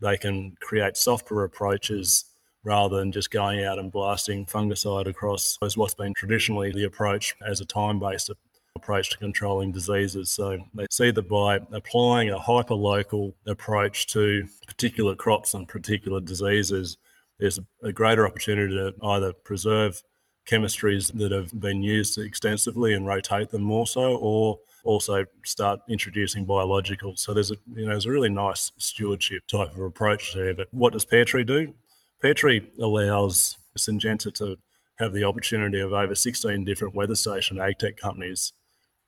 they 0.00 0.16
can 0.16 0.56
create 0.60 0.96
software 0.96 1.44
approaches 1.44 2.24
rather 2.64 2.98
than 2.98 3.12
just 3.12 3.30
going 3.30 3.64
out 3.64 3.78
and 3.78 3.92
blasting 3.92 4.44
fungicide 4.44 5.06
across 5.06 5.56
as 5.62 5.76
what's 5.76 5.94
been 5.94 6.12
traditionally 6.14 6.72
the 6.72 6.84
approach 6.84 7.36
as 7.46 7.60
a 7.60 7.64
time-based 7.64 8.30
approach 8.74 9.10
to 9.10 9.18
controlling 9.18 9.72
diseases. 9.72 10.30
So 10.32 10.58
they 10.74 10.86
see 10.90 11.10
that 11.12 11.28
by 11.28 11.60
applying 11.72 12.30
a 12.30 12.38
hyper-local 12.38 13.34
approach 13.46 14.08
to 14.08 14.46
particular 14.66 15.14
crops 15.14 15.54
and 15.54 15.66
particular 15.68 16.20
diseases, 16.20 16.98
there's 17.38 17.60
a 17.82 17.92
greater 17.92 18.26
opportunity 18.26 18.74
to 18.74 18.94
either 19.02 19.32
preserve 19.32 20.02
chemistries 20.48 21.12
that 21.18 21.32
have 21.32 21.58
been 21.58 21.82
used 21.82 22.18
extensively 22.18 22.94
and 22.94 23.06
rotate 23.06 23.50
them 23.50 23.62
more 23.62 23.86
so, 23.86 24.16
or 24.16 24.58
also 24.86 25.24
start 25.44 25.80
introducing 25.88 26.46
biologicals. 26.46 27.18
So 27.18 27.34
there's 27.34 27.50
a 27.50 27.56
you 27.74 27.84
know 27.84 27.90
there's 27.90 28.06
a 28.06 28.10
really 28.10 28.30
nice 28.30 28.72
stewardship 28.78 29.46
type 29.46 29.72
of 29.72 29.80
approach 29.80 30.34
there. 30.34 30.54
But 30.54 30.68
what 30.70 30.92
does 30.92 31.04
Pairtree 31.04 31.46
do? 31.46 31.74
Pairtree 32.22 32.78
allows 32.80 33.58
Syngenta 33.76 34.32
to 34.34 34.56
have 34.98 35.12
the 35.12 35.24
opportunity 35.24 35.80
of 35.80 35.92
over 35.92 36.14
16 36.14 36.64
different 36.64 36.94
weather 36.94 37.14
station 37.14 37.60
ag 37.60 37.78
tech 37.78 37.96
companies 37.96 38.52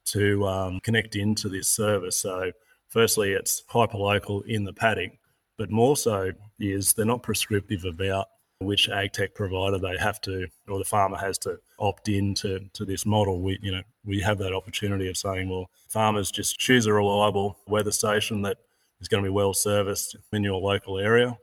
to 0.05 0.47
um, 0.47 0.81
connect 0.81 1.17
into 1.17 1.49
this 1.49 1.69
service. 1.69 2.17
So, 2.17 2.53
firstly, 2.89 3.33
it's 3.33 3.63
hyperlocal 3.71 4.47
in 4.47 4.65
the 4.65 4.73
paddock, 4.73 5.13
but 5.57 5.71
more 5.71 5.97
so 5.97 6.33
is 6.59 6.93
they're 6.93 7.07
not 7.07 7.23
prescriptive 7.23 7.85
about 7.85 8.27
which 8.61 8.89
ag 8.89 9.13
tech 9.13 9.35
provider 9.35 9.79
they 9.79 9.97
have 9.97 10.21
to 10.21 10.49
or 10.67 10.79
the 10.79 10.85
farmer 10.85 11.17
has 11.17 11.39
to 11.39 11.59
opt 11.79 12.09
in 12.09 12.35
to, 12.35 12.61
to 12.73 12.85
this 12.85 13.07
model. 13.07 13.41
We 13.41 13.59
you 13.63 13.73
know 13.73 13.83
we 14.09 14.21
have 14.21 14.39
that 14.39 14.55
opportunity 14.55 15.09
of 15.09 15.17
saying, 15.17 15.49
well, 15.51 15.71
farmers 15.89 16.31
just 16.31 16.59
choose 16.59 16.87
a 16.87 16.93
reliable 16.93 17.59
weather 17.69 17.93
station 17.93 18.43
that 18.43 18.57
is 19.01 19.07
going 19.09 19.23
to 19.23 19.29
be 19.29 19.33
well 19.33 19.53
serviced 19.55 20.17
in 20.33 20.43
your 20.43 20.61
local 20.61 20.99
area, 20.99 21.37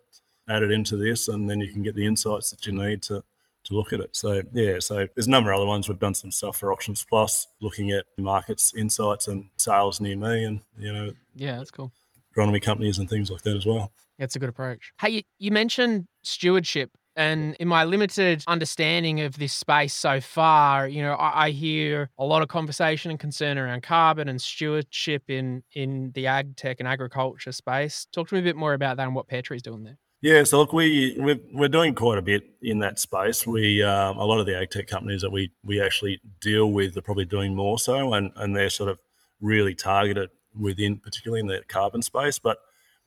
add 0.49 0.63
it 0.63 0.71
into 0.71 0.97
this, 0.97 1.28
and 1.28 1.49
then 1.49 1.60
you 1.62 1.71
can 1.71 1.84
get 1.84 1.95
the 1.95 2.06
insights 2.06 2.49
that 2.49 2.65
you 2.65 2.73
need 2.73 3.01
to 3.04 3.23
to 3.65 3.73
look 3.73 3.91
at 3.93 3.99
it. 3.99 4.15
So 4.15 4.43
yeah, 4.54 4.78
so 4.80 5.08
there's 5.15 5.25
a 5.25 5.30
number 5.32 5.51
of 5.51 5.58
other 5.58 5.65
ones. 5.65 5.89
We've 5.89 5.97
done 5.97 6.13
some 6.13 6.32
stuff 6.32 6.58
for 6.58 6.71
Auctions 6.71 7.04
Plus, 7.10 7.47
looking 7.62 7.89
at 7.91 8.06
markets, 8.17 8.73
insights, 8.75 9.28
and 9.28 9.49
sales 9.58 9.99
near 9.99 10.15
me, 10.15 10.43
and 10.43 10.62
you 10.78 10.93
know, 10.93 11.12
Yeah, 11.36 11.58
that's 11.58 11.71
cool. 11.71 11.91
agronomy 12.36 12.62
companies 12.62 12.99
and 12.99 13.10
things 13.10 13.32
like 13.32 13.41
that 13.41 13.56
as 13.58 13.65
well. 13.65 13.91
That's 14.19 14.36
a 14.36 14.39
good 14.39 14.49
approach. 14.49 14.91
Hey, 15.01 15.10
you, 15.10 15.21
you 15.39 15.49
mentioned 15.51 16.08
stewardship. 16.23 16.91
And 17.15 17.56
in 17.60 17.67
my 17.67 17.86
limited 17.86 18.43
understanding 18.47 19.21
of 19.21 19.38
this 19.38 19.54
space 19.54 19.93
so 19.93 20.19
far, 20.19 20.88
you 20.88 21.01
know, 21.01 21.13
I, 21.13 21.45
I 21.45 21.49
hear 21.51 22.10
a 22.17 22.25
lot 22.25 22.41
of 22.41 22.47
conversation 22.49 23.12
and 23.12 23.19
concern 23.19 23.58
around 23.58 23.84
carbon 23.84 24.28
and 24.28 24.41
stewardship 24.41 25.23
in 25.30 25.63
in 25.73 26.12
the 26.13 26.28
ag 26.28 26.56
tech 26.56 26.80
and 26.80 26.88
agriculture 26.88 27.51
space. 27.51 28.08
Talk 28.12 28.28
to 28.30 28.36
me 28.36 28.41
a 28.41 28.43
bit 28.43 28.56
more 28.56 28.73
about 28.73 28.97
that 28.97 29.04
and 29.04 29.15
what 29.15 29.28
Pairtree's 29.28 29.62
doing 29.62 29.84
there. 29.84 29.97
Yeah, 30.21 30.43
so 30.43 30.58
look, 30.58 30.73
we 30.73 31.15
we're, 31.19 31.39
we're 31.54 31.67
doing 31.67 31.93
quite 31.93 32.17
a 32.17 32.21
bit 32.21 32.43
in 32.62 32.80
that 32.80 32.99
space. 32.99 33.45
We 33.45 33.84
um, 33.84 34.17
a 34.17 34.25
lot 34.25 34.39
of 34.39 34.45
the 34.45 34.58
ag 34.58 34.71
tech 34.71 34.88
companies 34.88 35.21
that 35.21 35.32
we 35.32 35.51
we 35.63 35.82
actually 35.82 36.19
deal 36.41 36.71
with 36.71 36.97
are 36.97 37.01
probably 37.01 37.25
doing 37.25 37.56
more 37.56 37.78
so, 37.78 38.13
and 38.13 38.32
and 38.36 38.56
they're 38.56 38.69
sort 38.69 38.89
of 38.89 38.99
really 39.39 39.75
targeted 39.75 40.30
within, 40.58 40.97
particularly 40.97 41.41
in 41.41 41.47
the 41.47 41.62
carbon 41.67 42.01
space. 42.01 42.39
But 42.39 42.58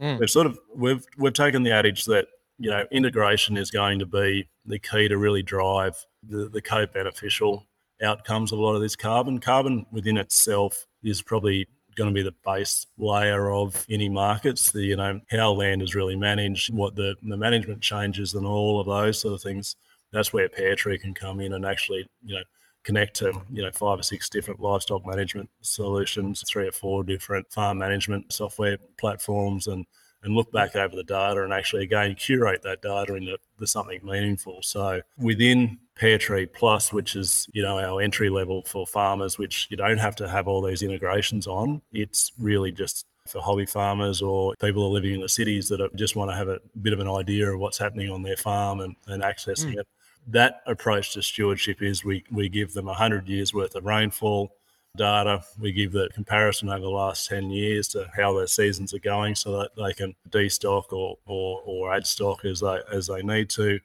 Mm. 0.00 0.20
we've 0.20 0.30
sort 0.30 0.46
of 0.46 0.60
we've 0.76 1.04
we've 1.16 1.32
taken 1.32 1.64
the 1.64 1.72
adage 1.72 2.04
that 2.04 2.28
you 2.58 2.70
know 2.70 2.84
integration 2.90 3.56
is 3.56 3.70
going 3.70 3.98
to 4.00 4.06
be 4.06 4.48
the 4.66 4.78
key 4.78 5.08
to 5.08 5.16
really 5.16 5.42
drive 5.42 5.96
the 6.22 6.48
the 6.48 6.60
co-beneficial 6.60 7.66
outcomes 8.02 8.52
of 8.52 8.58
a 8.58 8.62
lot 8.62 8.74
of 8.74 8.80
this 8.80 8.96
carbon. 8.96 9.38
Carbon 9.38 9.86
within 9.90 10.16
itself 10.16 10.86
is 11.02 11.22
probably 11.22 11.66
going 11.96 12.08
to 12.08 12.14
be 12.14 12.22
the 12.22 12.34
base 12.44 12.86
layer 12.96 13.50
of 13.50 13.84
any 13.90 14.08
markets. 14.08 14.72
The 14.72 14.82
you 14.82 14.96
know 14.96 15.20
how 15.30 15.52
land 15.52 15.82
is 15.82 15.94
really 15.94 16.16
managed, 16.16 16.72
what 16.72 16.94
the 16.94 17.16
the 17.22 17.36
management 17.36 17.80
changes, 17.80 18.34
and 18.34 18.46
all 18.46 18.80
of 18.80 18.86
those 18.86 19.20
sort 19.20 19.34
of 19.34 19.42
things. 19.42 19.76
That's 20.12 20.32
where 20.32 20.48
Pairtree 20.48 21.00
can 21.00 21.12
come 21.12 21.40
in 21.40 21.52
and 21.52 21.66
actually 21.66 22.08
you 22.24 22.36
know 22.36 22.42
connect 22.84 23.16
to 23.16 23.32
you 23.50 23.62
know 23.62 23.70
five 23.72 23.98
or 23.98 24.02
six 24.02 24.28
different 24.28 24.60
livestock 24.60 25.06
management 25.06 25.50
solutions, 25.60 26.42
three 26.48 26.68
or 26.68 26.72
four 26.72 27.04
different 27.04 27.50
farm 27.52 27.78
management 27.78 28.32
software 28.32 28.78
platforms, 28.98 29.66
and 29.66 29.84
and 30.22 30.34
look 30.34 30.50
back 30.52 30.74
over 30.74 30.96
the 30.96 31.04
data 31.04 31.42
and 31.42 31.52
actually 31.52 31.84
again 31.84 32.14
curate 32.14 32.62
that 32.62 32.82
data 32.82 33.14
into 33.14 33.38
something 33.64 34.00
meaningful. 34.02 34.58
So 34.62 35.00
within 35.18 35.78
Pairtree 35.98 36.52
Plus, 36.52 36.92
which 36.92 37.16
is 37.16 37.46
you 37.52 37.62
know 37.62 37.78
our 37.78 38.00
entry 38.00 38.30
level 38.30 38.62
for 38.66 38.86
farmers, 38.86 39.38
which 39.38 39.66
you 39.70 39.76
don't 39.76 39.98
have 39.98 40.16
to 40.16 40.28
have 40.28 40.48
all 40.48 40.62
these 40.62 40.82
integrations 40.82 41.46
on. 41.46 41.82
It's 41.92 42.32
really 42.38 42.72
just 42.72 43.06
for 43.26 43.42
hobby 43.42 43.66
farmers 43.66 44.22
or 44.22 44.54
people 44.60 44.82
who 44.82 44.88
are 44.88 44.92
living 44.92 45.14
in 45.14 45.20
the 45.20 45.28
cities 45.28 45.68
that 45.68 45.80
are, 45.82 45.90
just 45.94 46.16
want 46.16 46.30
to 46.30 46.36
have 46.36 46.48
a 46.48 46.60
bit 46.80 46.94
of 46.94 47.00
an 47.00 47.08
idea 47.08 47.50
of 47.52 47.60
what's 47.60 47.76
happening 47.76 48.10
on 48.10 48.22
their 48.22 48.36
farm 48.38 48.80
and, 48.80 48.96
and 49.06 49.22
accessing 49.22 49.74
Mm. 49.74 49.80
it. 49.80 49.86
That 50.28 50.62
approach 50.66 51.12
to 51.12 51.22
stewardship 51.22 51.82
is 51.82 52.04
we, 52.04 52.24
we 52.30 52.48
give 52.48 52.72
them 52.72 52.86
100 52.86 53.28
years 53.28 53.52
worth 53.52 53.74
of 53.74 53.84
rainfall 53.84 54.50
data. 54.96 55.42
We 55.58 55.72
give 55.72 55.92
the 55.92 56.08
comparison 56.12 56.68
over 56.68 56.80
the 56.80 56.88
last 56.88 57.28
10 57.28 57.50
years 57.50 57.88
to 57.88 58.08
how 58.16 58.36
their 58.36 58.46
seasons 58.46 58.92
are 58.94 58.98
going 58.98 59.34
so 59.34 59.52
that 59.58 59.70
they 59.76 59.92
can 59.92 60.14
destock 60.30 60.92
or, 60.92 61.18
or, 61.26 61.62
or 61.64 61.94
add 61.94 62.06
stock 62.06 62.44
as 62.44 62.60
they, 62.60 62.80
as 62.92 63.06
they 63.06 63.22
need 63.22 63.50
to. 63.50 63.80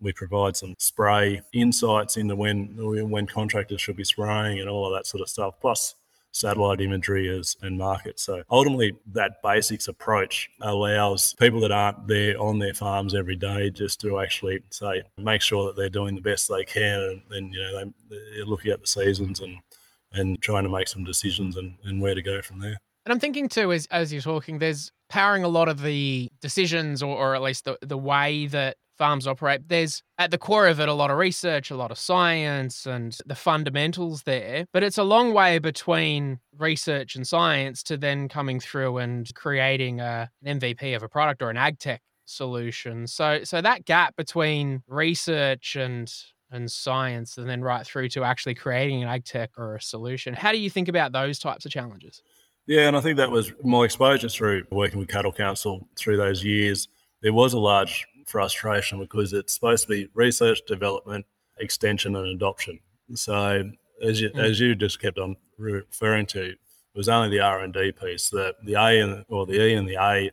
We 0.00 0.12
provide 0.12 0.56
some 0.56 0.74
spray 0.78 1.40
insights 1.54 2.18
into 2.18 2.36
when 2.36 2.76
when 3.10 3.26
contractors 3.26 3.80
should 3.80 3.96
be 3.96 4.04
spraying 4.04 4.60
and 4.60 4.68
all 4.68 4.86
of 4.86 4.92
that 4.92 5.06
sort 5.06 5.22
of 5.22 5.28
stuff, 5.30 5.54
plus 5.58 5.94
satellite 6.36 6.82
imagery 6.82 7.28
as 7.28 7.56
and 7.62 7.78
markets. 7.78 8.22
So 8.22 8.42
ultimately, 8.50 8.92
that 9.12 9.42
basics 9.42 9.88
approach 9.88 10.50
allows 10.60 11.34
people 11.38 11.60
that 11.60 11.72
aren't 11.72 12.06
there 12.06 12.38
on 12.38 12.58
their 12.58 12.74
farms 12.74 13.14
every 13.14 13.36
day 13.36 13.70
just 13.70 14.00
to 14.02 14.20
actually 14.20 14.60
say 14.70 15.02
make 15.16 15.40
sure 15.40 15.66
that 15.66 15.76
they're 15.76 15.88
doing 15.88 16.14
the 16.14 16.20
best 16.20 16.48
they 16.48 16.64
can, 16.64 17.00
and 17.00 17.22
then 17.30 17.52
you 17.52 17.60
know 17.60 17.84
they, 18.10 18.18
they're 18.36 18.44
looking 18.44 18.70
at 18.70 18.80
the 18.82 18.86
seasons 18.86 19.40
and 19.40 19.56
and 20.12 20.40
trying 20.40 20.64
to 20.64 20.70
make 20.70 20.88
some 20.88 21.04
decisions 21.04 21.56
and, 21.56 21.76
and 21.84 22.00
where 22.00 22.14
to 22.14 22.22
go 22.22 22.42
from 22.42 22.60
there. 22.60 22.78
And 23.04 23.12
I'm 23.12 23.20
thinking 23.20 23.48
too, 23.48 23.72
as 23.72 23.86
as 23.92 24.12
you're 24.12 24.22
talking, 24.22 24.58
there's 24.58 24.90
powering 25.08 25.44
a 25.44 25.48
lot 25.48 25.68
of 25.68 25.82
the 25.82 26.28
decisions, 26.40 27.02
or, 27.02 27.16
or 27.16 27.34
at 27.36 27.42
least 27.42 27.64
the 27.64 27.78
the 27.80 27.96
way 27.96 28.46
that 28.48 28.76
farms 28.98 29.26
operate. 29.26 29.68
There's 29.68 30.02
at 30.18 30.30
the 30.30 30.38
core 30.38 30.66
of 30.66 30.80
it 30.80 30.88
a 30.88 30.92
lot 30.92 31.10
of 31.10 31.18
research, 31.18 31.70
a 31.70 31.76
lot 31.76 31.92
of 31.92 31.98
science, 31.98 32.84
and 32.84 33.16
the 33.26 33.34
fundamentals 33.34 34.24
there. 34.24 34.66
But 34.72 34.82
it's 34.82 34.98
a 34.98 35.04
long 35.04 35.32
way 35.32 35.58
between 35.58 36.40
research 36.58 37.14
and 37.14 37.26
science 37.26 37.82
to 37.84 37.96
then 37.96 38.28
coming 38.28 38.58
through 38.58 38.98
and 38.98 39.32
creating 39.34 40.00
a, 40.00 40.30
an 40.42 40.58
MVP 40.58 40.96
of 40.96 41.02
a 41.02 41.08
product 41.08 41.42
or 41.42 41.50
an 41.50 41.56
ag 41.56 41.78
tech 41.78 42.02
solution. 42.24 43.06
So 43.06 43.44
so 43.44 43.60
that 43.60 43.84
gap 43.84 44.16
between 44.16 44.82
research 44.88 45.76
and 45.76 46.12
and 46.50 46.70
science 46.70 47.38
and 47.38 47.48
then 47.48 47.60
right 47.62 47.84
through 47.86 48.08
to 48.10 48.22
actually 48.24 48.54
creating 48.54 49.02
an 49.02 49.08
ag 49.08 49.24
tech 49.24 49.50
or 49.56 49.76
a 49.76 49.80
solution. 49.80 50.34
How 50.34 50.52
do 50.52 50.58
you 50.58 50.70
think 50.70 50.88
about 50.88 51.12
those 51.12 51.38
types 51.38 51.64
of 51.66 51.72
challenges? 51.72 52.22
Yeah, 52.66 52.88
and 52.88 52.96
I 52.96 53.00
think 53.00 53.16
that 53.16 53.30
was 53.30 53.52
my 53.62 53.84
exposure 53.84 54.28
through 54.28 54.64
working 54.70 54.98
with 54.98 55.08
Cattle 55.08 55.32
Council 55.32 55.88
through 55.96 56.16
those 56.16 56.42
years. 56.44 56.88
There 57.22 57.32
was 57.32 57.52
a 57.52 57.58
large 57.58 58.06
frustration 58.26 58.98
because 58.98 59.32
it's 59.32 59.54
supposed 59.54 59.84
to 59.84 59.88
be 59.88 60.08
research, 60.14 60.60
development, 60.66 61.26
extension, 61.58 62.16
and 62.16 62.26
adoption. 62.28 62.80
So 63.14 63.70
as 64.02 64.20
you, 64.20 64.30
Mm. 64.30 64.38
as 64.42 64.58
you 64.60 64.74
just 64.74 65.00
kept 65.00 65.18
on 65.18 65.36
referring 65.58 66.26
to, 66.26 66.42
it 66.50 66.58
was 66.94 67.08
only 67.08 67.30
the 67.30 67.40
R 67.40 67.60
and 67.60 67.72
D 67.72 67.92
piece. 67.92 68.30
that 68.30 68.56
the 68.64 68.74
A 68.74 69.00
and 69.00 69.24
or 69.28 69.46
the 69.46 69.60
E 69.64 69.74
and 69.74 69.88
the 69.88 69.96
A, 70.00 70.30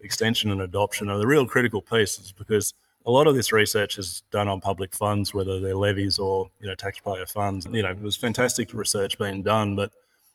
extension 0.00 0.50
and 0.50 0.60
adoption 0.60 1.08
are 1.08 1.18
the 1.18 1.26
real 1.26 1.46
critical 1.46 1.80
pieces 1.82 2.32
because 2.32 2.74
a 3.08 3.10
lot 3.10 3.26
of 3.26 3.34
this 3.34 3.52
research 3.52 3.98
is 3.98 4.22
done 4.30 4.48
on 4.48 4.60
public 4.60 4.94
funds, 4.94 5.32
whether 5.32 5.58
they're 5.60 5.74
levies 5.74 6.18
or 6.18 6.50
you 6.60 6.68
know 6.68 6.74
taxpayer 6.74 7.24
funds. 7.24 7.66
You 7.72 7.82
know, 7.82 7.90
it 7.90 8.02
was 8.02 8.16
fantastic 8.16 8.74
research 8.74 9.18
being 9.18 9.42
done, 9.42 9.74
but 9.74 9.90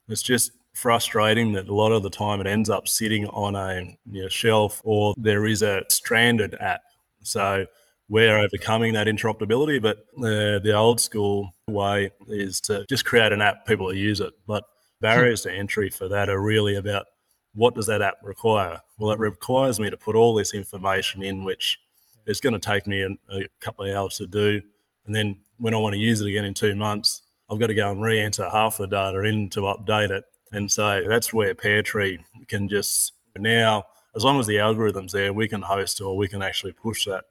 it's 0.10 0.24
just 0.24 0.52
frustrating 0.74 1.54
that 1.54 1.70
a 1.70 1.74
lot 1.74 1.92
of 1.92 2.02
the 2.02 2.10
time 2.10 2.42
it 2.42 2.48
ends 2.48 2.72
up 2.72 2.88
sitting 2.88 3.28
on 3.28 3.56
a 3.56 3.96
you 4.12 4.24
know, 4.24 4.28
shelf 4.28 4.82
or 4.84 5.14
there 5.18 5.46
is 5.46 5.62
a 5.62 5.84
stranded 5.88 6.56
app. 6.60 6.82
So 7.22 7.68
we're 8.10 8.40
overcoming 8.40 8.94
that 8.94 9.06
interoperability, 9.06 9.80
but 9.80 10.08
the, 10.18 10.60
the 10.62 10.74
old 10.74 11.00
school 11.00 11.54
way 11.70 12.10
is 12.28 12.60
to 12.62 12.86
just 12.90 13.06
create 13.06 13.32
an 13.32 13.42
app, 13.42 13.68
people 13.68 13.86
will 13.86 13.94
use 13.94 14.20
it. 14.20 14.34
But 14.48 14.64
barriers 15.00 15.44
to 15.44 15.52
entry 15.52 15.92
for 15.92 16.08
that 16.08 16.28
are 16.28 16.42
really 16.42 16.76
about 16.76 17.06
what 17.54 17.76
does 17.76 17.86
that 17.86 18.02
app 18.02 18.18
require? 18.24 18.82
Well, 18.98 19.12
it 19.12 19.20
requires 19.20 19.80
me 19.80 19.92
to 19.92 19.98
put 19.98 20.16
all 20.16 20.34
this 20.34 20.56
information 20.56 21.22
in, 21.22 21.44
which 21.44 21.78
is 22.26 22.40
going 22.40 22.54
to 22.54 22.60
take 22.60 22.88
me 22.88 23.02
a, 23.02 23.10
a 23.36 23.48
couple 23.60 23.86
of 23.86 23.96
hours 23.96 24.18
to 24.18 24.28
do. 24.28 24.62
And 25.06 25.16
then 25.16 25.38
when 25.58 25.74
I 25.74 25.78
want 25.78 25.94
to 25.94 26.00
use 26.00 26.22
it 26.22 26.28
again 26.28 26.46
in 26.46 26.54
two 26.54 26.76
months, 26.76 27.22
I've 27.50 27.60
got 27.60 27.68
to 27.68 27.74
go 27.74 27.92
and 27.92 28.02
re-enter 28.02 28.50
half 28.50 28.78
the 28.78 28.88
data 28.88 29.22
in 29.24 29.50
to 29.52 29.62
update 29.62 30.10
it. 30.10 30.24
And 30.52 30.72
so 30.72 31.04
that's 31.08 31.34
where 31.34 31.54
Pairtree 31.56 32.20
can 32.48 32.68
just 32.68 33.14
now, 33.38 33.84
as 34.16 34.24
long 34.24 34.40
as 34.40 34.48
the 34.48 34.60
algorithm's 34.60 35.12
there, 35.12 35.34
we 35.34 35.48
can 35.48 35.62
host 35.62 36.00
or 36.00 36.16
we 36.16 36.28
can 36.28 36.42
actually 36.42 36.74
push 36.74 37.06
that, 37.06 37.26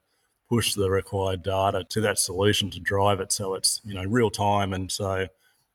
push 0.48 0.74
the 0.74 0.90
required 0.90 1.42
data 1.42 1.84
to 1.88 2.00
that 2.00 2.18
solution 2.18 2.70
to 2.70 2.80
drive 2.80 3.20
it. 3.20 3.32
So 3.32 3.54
it's, 3.54 3.80
you 3.84 3.94
know, 3.94 4.04
real 4.04 4.30
time. 4.30 4.72
And 4.72 4.90
so 4.90 5.28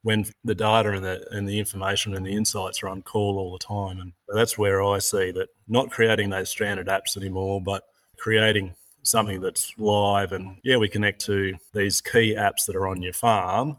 when 0.03 0.25
the 0.43 0.55
data 0.55 0.91
and 0.91 1.03
the 1.03 1.25
and 1.31 1.47
the 1.47 1.59
information 1.59 2.15
and 2.15 2.25
the 2.25 2.31
insights 2.31 2.83
are 2.83 2.89
on 2.89 3.01
call 3.01 3.37
all 3.37 3.51
the 3.51 3.65
time. 3.65 3.99
And 3.99 4.13
that's 4.33 4.57
where 4.57 4.83
I 4.83 4.99
see 4.99 5.31
that 5.31 5.49
not 5.67 5.89
creating 5.89 6.29
those 6.29 6.49
stranded 6.49 6.87
apps 6.87 7.17
anymore, 7.17 7.61
but 7.61 7.83
creating 8.17 8.75
something 9.07 9.41
that's 9.41 9.73
live 9.77 10.31
and 10.31 10.57
yeah, 10.63 10.77
we 10.77 10.87
connect 10.87 11.25
to 11.25 11.55
these 11.73 12.01
key 12.01 12.35
apps 12.35 12.65
that 12.65 12.75
are 12.75 12.87
on 12.87 13.01
your 13.01 13.13
farm 13.13 13.77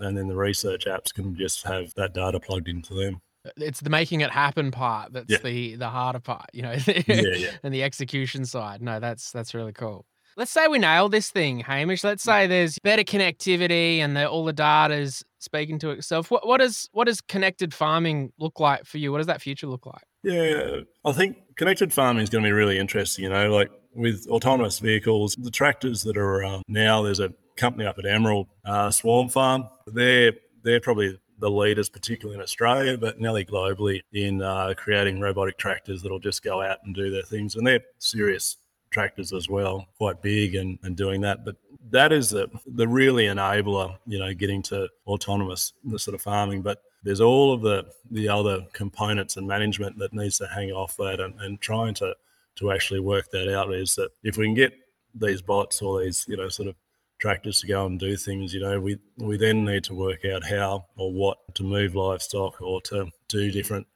and 0.00 0.16
then 0.16 0.28
the 0.28 0.36
research 0.36 0.86
apps 0.86 1.12
can 1.12 1.36
just 1.36 1.66
have 1.66 1.94
that 1.94 2.14
data 2.14 2.40
plugged 2.40 2.68
into 2.68 2.94
them. 2.94 3.20
It's 3.56 3.80
the 3.80 3.90
making 3.90 4.22
it 4.22 4.30
happen 4.30 4.70
part 4.70 5.12
that's 5.12 5.30
yeah. 5.30 5.38
the 5.38 5.76
the 5.76 5.88
harder 5.88 6.20
part, 6.20 6.48
you 6.54 6.62
know, 6.62 6.72
yeah, 6.86 7.02
yeah. 7.06 7.50
and 7.62 7.74
the 7.74 7.82
execution 7.82 8.46
side. 8.46 8.80
No, 8.80 9.00
that's 9.00 9.32
that's 9.32 9.52
really 9.52 9.72
cool. 9.72 10.06
Let's 10.36 10.50
say 10.50 10.66
we 10.66 10.78
nail 10.78 11.08
this 11.08 11.30
thing, 11.30 11.60
Hamish. 11.60 12.02
Let's 12.02 12.22
say 12.22 12.46
there's 12.46 12.78
better 12.80 13.04
connectivity 13.04 13.98
and 13.98 14.16
the, 14.16 14.28
all 14.28 14.44
the 14.44 14.52
data 14.52 14.94
is 14.94 15.24
speaking 15.38 15.78
to 15.80 15.90
itself. 15.90 16.30
What, 16.30 16.46
what 16.46 16.58
does 16.58 16.88
what 16.92 17.06
does 17.06 17.20
connected 17.20 17.72
farming 17.72 18.32
look 18.38 18.58
like 18.58 18.84
for 18.84 18.98
you? 18.98 19.12
What 19.12 19.18
does 19.18 19.28
that 19.28 19.42
future 19.42 19.66
look 19.66 19.86
like? 19.86 20.02
Yeah, 20.22 20.80
I 21.04 21.12
think 21.12 21.36
connected 21.56 21.92
farming 21.92 22.22
is 22.22 22.30
going 22.30 22.42
to 22.42 22.48
be 22.48 22.52
really 22.52 22.78
interesting. 22.78 23.24
You 23.24 23.30
know, 23.30 23.50
like 23.50 23.70
with 23.94 24.26
autonomous 24.28 24.78
vehicles, 24.78 25.36
the 25.36 25.50
tractors 25.50 26.02
that 26.02 26.16
are 26.16 26.40
around 26.40 26.64
now. 26.68 27.02
There's 27.02 27.20
a 27.20 27.32
company 27.56 27.86
up 27.86 27.98
at 27.98 28.06
Emerald 28.06 28.48
uh, 28.64 28.90
Swarm 28.90 29.28
Farm. 29.28 29.68
They're 29.86 30.32
they're 30.62 30.80
probably 30.80 31.18
the 31.38 31.50
leaders, 31.50 31.88
particularly 31.88 32.36
in 32.36 32.42
Australia, 32.42 32.96
but 32.96 33.20
nearly 33.20 33.44
globally, 33.44 34.00
in 34.12 34.40
uh, 34.40 34.72
creating 34.76 35.20
robotic 35.20 35.58
tractors 35.58 36.02
that'll 36.02 36.18
just 36.18 36.42
go 36.42 36.62
out 36.62 36.78
and 36.84 36.94
do 36.94 37.10
their 37.10 37.22
things. 37.22 37.54
And 37.54 37.66
they're 37.66 37.82
serious 37.98 38.56
tractors 38.94 39.32
as 39.32 39.48
well, 39.48 39.86
quite 39.98 40.22
big 40.22 40.54
and, 40.54 40.78
and 40.84 40.96
doing 40.96 41.20
that. 41.22 41.44
But 41.44 41.56
that 41.90 42.12
is 42.12 42.30
the, 42.30 42.48
the 42.64 42.88
really 42.88 43.24
enabler, 43.24 43.98
you 44.06 44.18
know, 44.18 44.32
getting 44.32 44.62
to 44.64 44.88
autonomous 45.06 45.72
the 45.84 45.98
sort 45.98 46.14
of 46.14 46.22
farming. 46.22 46.62
But 46.62 46.78
there's 47.02 47.20
all 47.20 47.52
of 47.52 47.60
the 47.60 47.84
the 48.10 48.28
other 48.28 48.66
components 48.72 49.36
and 49.36 49.46
management 49.46 49.98
that 49.98 50.14
needs 50.14 50.38
to 50.38 50.46
hang 50.46 50.70
off 50.70 50.96
that 50.96 51.20
and, 51.20 51.38
and 51.40 51.60
trying 51.60 51.94
to 51.94 52.14
to 52.56 52.70
actually 52.70 53.00
work 53.00 53.30
that 53.32 53.52
out 53.52 53.74
is 53.74 53.96
that 53.96 54.10
if 54.22 54.36
we 54.36 54.46
can 54.46 54.54
get 54.54 54.72
these 55.12 55.42
bots 55.42 55.82
or 55.82 56.00
these, 56.00 56.24
you 56.28 56.36
know, 56.36 56.48
sort 56.48 56.68
of 56.68 56.76
tractors 57.18 57.60
to 57.60 57.66
go 57.66 57.84
and 57.84 57.98
do 57.98 58.16
things, 58.16 58.54
you 58.54 58.60
know, 58.60 58.80
we 58.80 58.96
we 59.18 59.36
then 59.36 59.64
need 59.64 59.84
to 59.84 59.94
work 59.94 60.24
out 60.24 60.44
how 60.44 60.86
or 60.96 61.12
what 61.12 61.38
to 61.56 61.64
move 61.64 61.96
livestock 61.96 62.62
or 62.62 62.80
to 62.82 63.10
do 63.28 63.50
different 63.50 63.86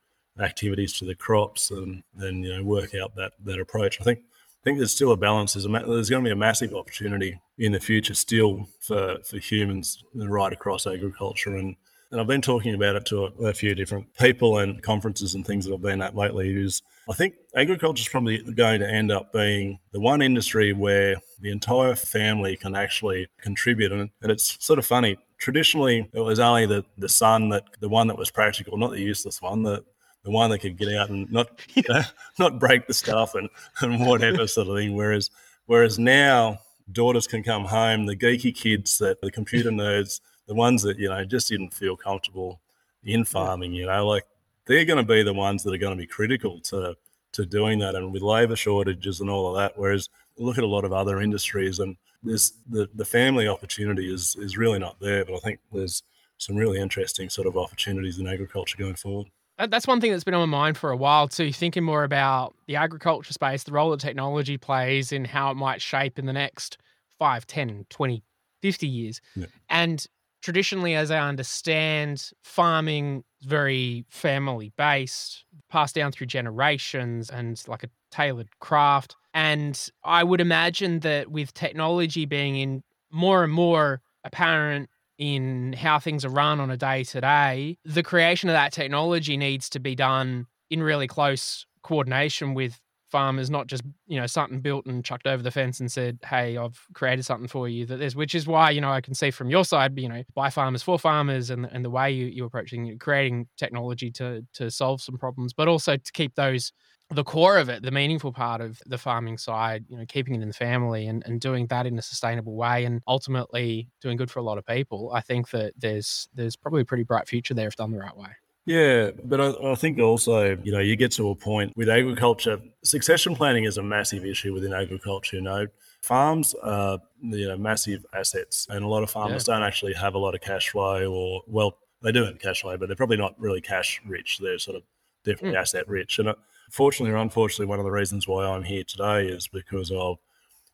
activities 0.40 0.92
to 0.98 1.04
the 1.04 1.14
crops 1.14 1.70
and 1.70 2.02
then 2.14 2.42
you 2.44 2.56
know 2.56 2.62
work 2.62 2.94
out 2.94 3.14
that 3.14 3.32
that 3.44 3.60
approach. 3.60 4.00
I 4.00 4.04
think 4.04 4.20
think 4.68 4.78
there's 4.78 4.92
still 4.92 5.12
a 5.12 5.16
balance. 5.16 5.54
There's, 5.54 5.64
a, 5.64 5.68
there's 5.68 6.10
going 6.10 6.22
to 6.22 6.28
be 6.28 6.32
a 6.32 6.36
massive 6.36 6.74
opportunity 6.74 7.40
in 7.56 7.72
the 7.72 7.80
future 7.80 8.14
still 8.14 8.68
for, 8.80 9.16
for 9.24 9.38
humans 9.38 10.04
right 10.14 10.52
across 10.52 10.86
agriculture. 10.86 11.56
And, 11.56 11.74
and 12.10 12.20
I've 12.20 12.26
been 12.26 12.42
talking 12.42 12.74
about 12.74 12.96
it 12.96 13.06
to 13.06 13.24
a, 13.24 13.46
a, 13.46 13.54
few 13.54 13.74
different 13.74 14.14
people 14.18 14.58
and 14.58 14.82
conferences 14.82 15.34
and 15.34 15.46
things 15.46 15.64
that 15.64 15.72
I've 15.72 15.80
been 15.80 16.02
at 16.02 16.14
lately. 16.14 16.54
Is 16.54 16.82
I 17.08 17.14
think 17.14 17.34
agriculture 17.56 18.02
is 18.02 18.08
probably 18.08 18.42
going 18.42 18.80
to 18.80 18.88
end 18.88 19.10
up 19.10 19.32
being 19.32 19.78
the 19.92 20.00
one 20.00 20.20
industry 20.20 20.74
where 20.74 21.16
the 21.40 21.50
entire 21.50 21.94
family 21.94 22.56
can 22.56 22.76
actually 22.76 23.28
contribute. 23.40 23.90
And, 23.90 24.10
and 24.20 24.30
it's 24.30 24.62
sort 24.62 24.78
of 24.78 24.84
funny. 24.84 25.16
Traditionally, 25.38 26.10
it 26.12 26.20
was 26.20 26.40
only 26.40 26.66
the, 26.66 26.84
the 26.98 27.08
son 27.08 27.48
that 27.50 27.64
the 27.80 27.88
one 27.88 28.08
that 28.08 28.18
was 28.18 28.30
practical, 28.30 28.76
not 28.76 28.90
the 28.90 29.00
useless 29.00 29.40
one. 29.40 29.62
The 29.62 29.84
the 30.24 30.30
one 30.30 30.50
that 30.50 30.58
could 30.58 30.76
get 30.76 30.94
out 30.94 31.10
and 31.10 31.30
not 31.30 31.48
you 31.74 31.82
know, 31.88 32.02
not 32.38 32.58
break 32.58 32.86
the 32.86 32.94
stuff 32.94 33.34
and, 33.34 33.48
and 33.80 34.06
whatever 34.06 34.46
sort 34.46 34.68
of 34.68 34.76
thing. 34.76 34.94
Whereas 34.94 35.30
whereas 35.66 35.98
now 35.98 36.60
daughters 36.92 37.26
can 37.26 37.42
come 37.42 37.64
home, 37.64 38.06
the 38.06 38.16
geeky 38.16 38.54
kids 38.54 38.98
that 38.98 39.20
the 39.20 39.30
computer 39.30 39.70
nerds, 39.70 40.20
the 40.46 40.54
ones 40.54 40.82
that, 40.82 40.98
you 40.98 41.08
know, 41.08 41.24
just 41.24 41.48
didn't 41.48 41.74
feel 41.74 41.96
comfortable 41.96 42.60
in 43.04 43.24
farming, 43.24 43.72
you 43.72 43.86
know, 43.86 44.06
like 44.06 44.24
they're 44.66 44.84
going 44.84 44.98
to 44.98 45.02
be 45.02 45.22
the 45.22 45.32
ones 45.32 45.62
that 45.62 45.74
are 45.74 45.78
going 45.78 45.96
to 45.96 46.00
be 46.00 46.06
critical 46.06 46.60
to 46.60 46.96
to 47.30 47.44
doing 47.44 47.78
that 47.78 47.94
and 47.94 48.12
with 48.12 48.22
labor 48.22 48.56
shortages 48.56 49.20
and 49.20 49.28
all 49.28 49.48
of 49.48 49.56
that. 49.56 49.78
Whereas 49.78 50.08
look 50.38 50.58
at 50.58 50.64
a 50.64 50.68
lot 50.68 50.84
of 50.84 50.92
other 50.92 51.20
industries 51.20 51.78
and 51.78 51.96
there's 52.22 52.54
the, 52.68 52.88
the 52.94 53.04
family 53.04 53.48
opportunity 53.48 54.12
is 54.12 54.36
is 54.36 54.56
really 54.56 54.78
not 54.78 54.98
there. 55.00 55.24
But 55.24 55.34
I 55.34 55.38
think 55.38 55.60
there's 55.72 56.02
some 56.38 56.56
really 56.56 56.80
interesting 56.80 57.28
sort 57.28 57.46
of 57.46 57.56
opportunities 57.56 58.18
in 58.18 58.26
agriculture 58.26 58.78
going 58.78 58.94
forward. 58.94 59.28
That's 59.58 59.86
one 59.86 60.00
thing 60.00 60.12
that's 60.12 60.24
been 60.24 60.34
on 60.34 60.48
my 60.48 60.58
mind 60.58 60.78
for 60.78 60.90
a 60.90 60.96
while 60.96 61.26
too, 61.26 61.52
thinking 61.52 61.82
more 61.82 62.04
about 62.04 62.54
the 62.66 62.76
agriculture 62.76 63.32
space, 63.32 63.64
the 63.64 63.72
role 63.72 63.90
that 63.90 64.00
technology 64.00 64.56
plays 64.56 65.10
in 65.10 65.24
how 65.24 65.50
it 65.50 65.54
might 65.54 65.82
shape 65.82 66.18
in 66.18 66.26
the 66.26 66.32
next 66.32 66.78
5, 67.18 67.46
10, 67.46 67.86
20, 67.90 68.22
50 68.62 68.86
years. 68.86 69.20
Yeah. 69.34 69.46
And 69.68 70.06
traditionally, 70.42 70.94
as 70.94 71.10
I 71.10 71.18
understand, 71.18 72.30
farming 72.44 73.24
is 73.40 73.46
very 73.46 74.04
family 74.08 74.72
based, 74.76 75.44
passed 75.68 75.96
down 75.96 76.12
through 76.12 76.28
generations 76.28 77.28
and 77.28 77.60
like 77.66 77.82
a 77.82 77.90
tailored 78.12 78.48
craft. 78.60 79.16
And 79.34 79.90
I 80.04 80.22
would 80.22 80.40
imagine 80.40 81.00
that 81.00 81.30
with 81.30 81.52
technology 81.54 82.26
being 82.26 82.56
in 82.56 82.82
more 83.10 83.42
and 83.42 83.52
more 83.52 84.02
apparent 84.24 84.88
in 85.18 85.72
how 85.72 85.98
things 85.98 86.24
are 86.24 86.30
run 86.30 86.60
on 86.60 86.70
a 86.70 86.76
day 86.76 87.04
to 87.04 87.20
day, 87.20 87.78
the 87.84 88.02
creation 88.02 88.48
of 88.48 88.54
that 88.54 88.72
technology 88.72 89.36
needs 89.36 89.68
to 89.70 89.80
be 89.80 89.94
done 89.94 90.46
in 90.70 90.82
really 90.82 91.06
close 91.08 91.66
coordination 91.82 92.54
with 92.54 92.80
farmers, 93.10 93.48
not 93.50 93.66
just, 93.66 93.82
you 94.06 94.20
know, 94.20 94.26
something 94.26 94.60
built 94.60 94.84
and 94.86 95.04
chucked 95.04 95.26
over 95.26 95.42
the 95.42 95.50
fence 95.50 95.80
and 95.80 95.90
said, 95.90 96.18
Hey, 96.24 96.56
I've 96.56 96.78
created 96.92 97.24
something 97.24 97.48
for 97.48 97.66
you 97.68 97.86
that 97.86 97.96
there's 97.98 98.14
which 98.14 98.34
is 98.34 98.46
why, 98.46 98.70
you 98.70 98.80
know, 98.80 98.90
I 98.90 99.00
can 99.00 99.14
see 99.14 99.30
from 99.30 99.50
your 99.50 99.64
side, 99.64 99.98
you 99.98 100.08
know, 100.08 100.22
by 100.34 100.50
farmers 100.50 100.82
for 100.82 100.98
farmers 100.98 101.50
and 101.50 101.64
and 101.66 101.84
the 101.84 101.90
way 101.90 102.10
you, 102.10 102.26
you're 102.26 102.46
approaching 102.46 102.98
creating 102.98 103.48
technology 103.56 104.10
to 104.12 104.44
to 104.54 104.70
solve 104.70 105.00
some 105.00 105.16
problems, 105.16 105.52
but 105.52 105.68
also 105.68 105.96
to 105.96 106.12
keep 106.12 106.34
those 106.34 106.72
the 107.10 107.24
core 107.24 107.56
of 107.56 107.68
it, 107.68 107.82
the 107.82 107.90
meaningful 107.90 108.32
part 108.32 108.60
of 108.60 108.80
the 108.86 108.98
farming 108.98 109.38
side, 109.38 109.84
you 109.88 109.96
know, 109.96 110.04
keeping 110.06 110.34
it 110.34 110.42
in 110.42 110.48
the 110.48 110.54
family 110.54 111.06
and, 111.06 111.24
and 111.24 111.40
doing 111.40 111.66
that 111.68 111.86
in 111.86 111.98
a 111.98 112.02
sustainable 112.02 112.54
way 112.54 112.84
and 112.84 113.02
ultimately 113.08 113.88
doing 114.02 114.16
good 114.16 114.30
for 114.30 114.40
a 114.40 114.42
lot 114.42 114.58
of 114.58 114.66
people, 114.66 115.10
I 115.12 115.20
think 115.20 115.50
that 115.50 115.72
there's 115.78 116.28
there's 116.34 116.56
probably 116.56 116.82
a 116.82 116.84
pretty 116.84 117.04
bright 117.04 117.26
future 117.26 117.54
there 117.54 117.68
if 117.68 117.76
done 117.76 117.92
the 117.92 117.98
right 117.98 118.16
way. 118.16 118.28
Yeah, 118.66 119.12
but 119.24 119.40
I, 119.40 119.72
I, 119.72 119.74
think 119.76 119.98
also, 119.98 120.58
you 120.62 120.70
know, 120.70 120.78
you 120.78 120.94
get 120.94 121.12
to 121.12 121.30
a 121.30 121.34
point 121.34 121.72
with 121.74 121.88
agriculture, 121.88 122.60
succession 122.84 123.34
planning 123.34 123.64
is 123.64 123.78
a 123.78 123.82
massive 123.82 124.26
issue 124.26 124.52
within 124.52 124.74
agriculture. 124.74 125.36
You 125.36 125.42
know, 125.42 125.66
farms 126.02 126.54
are, 126.62 126.98
you 127.22 127.48
know, 127.48 127.56
massive 127.56 128.04
assets, 128.14 128.66
and 128.68 128.84
a 128.84 128.86
lot 128.86 129.02
of 129.02 129.10
farmers 129.10 129.48
yeah. 129.48 129.54
don't 129.54 129.62
actually 129.62 129.94
have 129.94 130.14
a 130.14 130.18
lot 130.18 130.34
of 130.34 130.42
cash 130.42 130.68
flow, 130.68 131.10
or, 131.10 131.40
well, 131.46 131.78
they 132.02 132.12
do 132.12 132.26
have 132.26 132.38
cash 132.40 132.60
flow, 132.60 132.76
but 132.76 132.88
they're 132.88 132.96
probably 132.96 133.16
not 133.16 133.34
really 133.40 133.62
cash 133.62 134.02
rich. 134.06 134.38
They're 134.38 134.58
sort 134.58 134.76
of 134.76 134.82
definitely 135.24 135.56
mm. 135.56 135.62
asset 135.62 135.88
rich. 135.88 136.18
And 136.18 136.34
fortunately 136.70 137.12
or 137.12 137.18
unfortunately, 137.18 137.66
one 137.66 137.78
of 137.78 137.84
the 137.84 137.90
reasons 137.90 138.26
why 138.26 138.46
I'm 138.46 138.62
here 138.62 138.84
today 138.84 139.26
is 139.26 139.48
because 139.48 139.90
of 139.90 140.18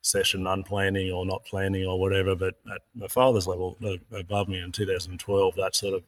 session 0.04 0.46
unplanning 0.46 1.12
or 1.12 1.24
not 1.24 1.44
planning 1.44 1.87
or 1.87 1.98
whatever. 1.98 2.35
But 2.37 2.54
at 2.72 2.83
my 2.94 3.09
father's 3.09 3.46
level, 3.46 3.76
uh, 3.85 3.96
above 4.16 4.48
me 4.48 4.61
in 4.61 4.72
2012, 4.72 5.54
that 5.57 5.74
sort 5.74 5.94
of 5.94 6.02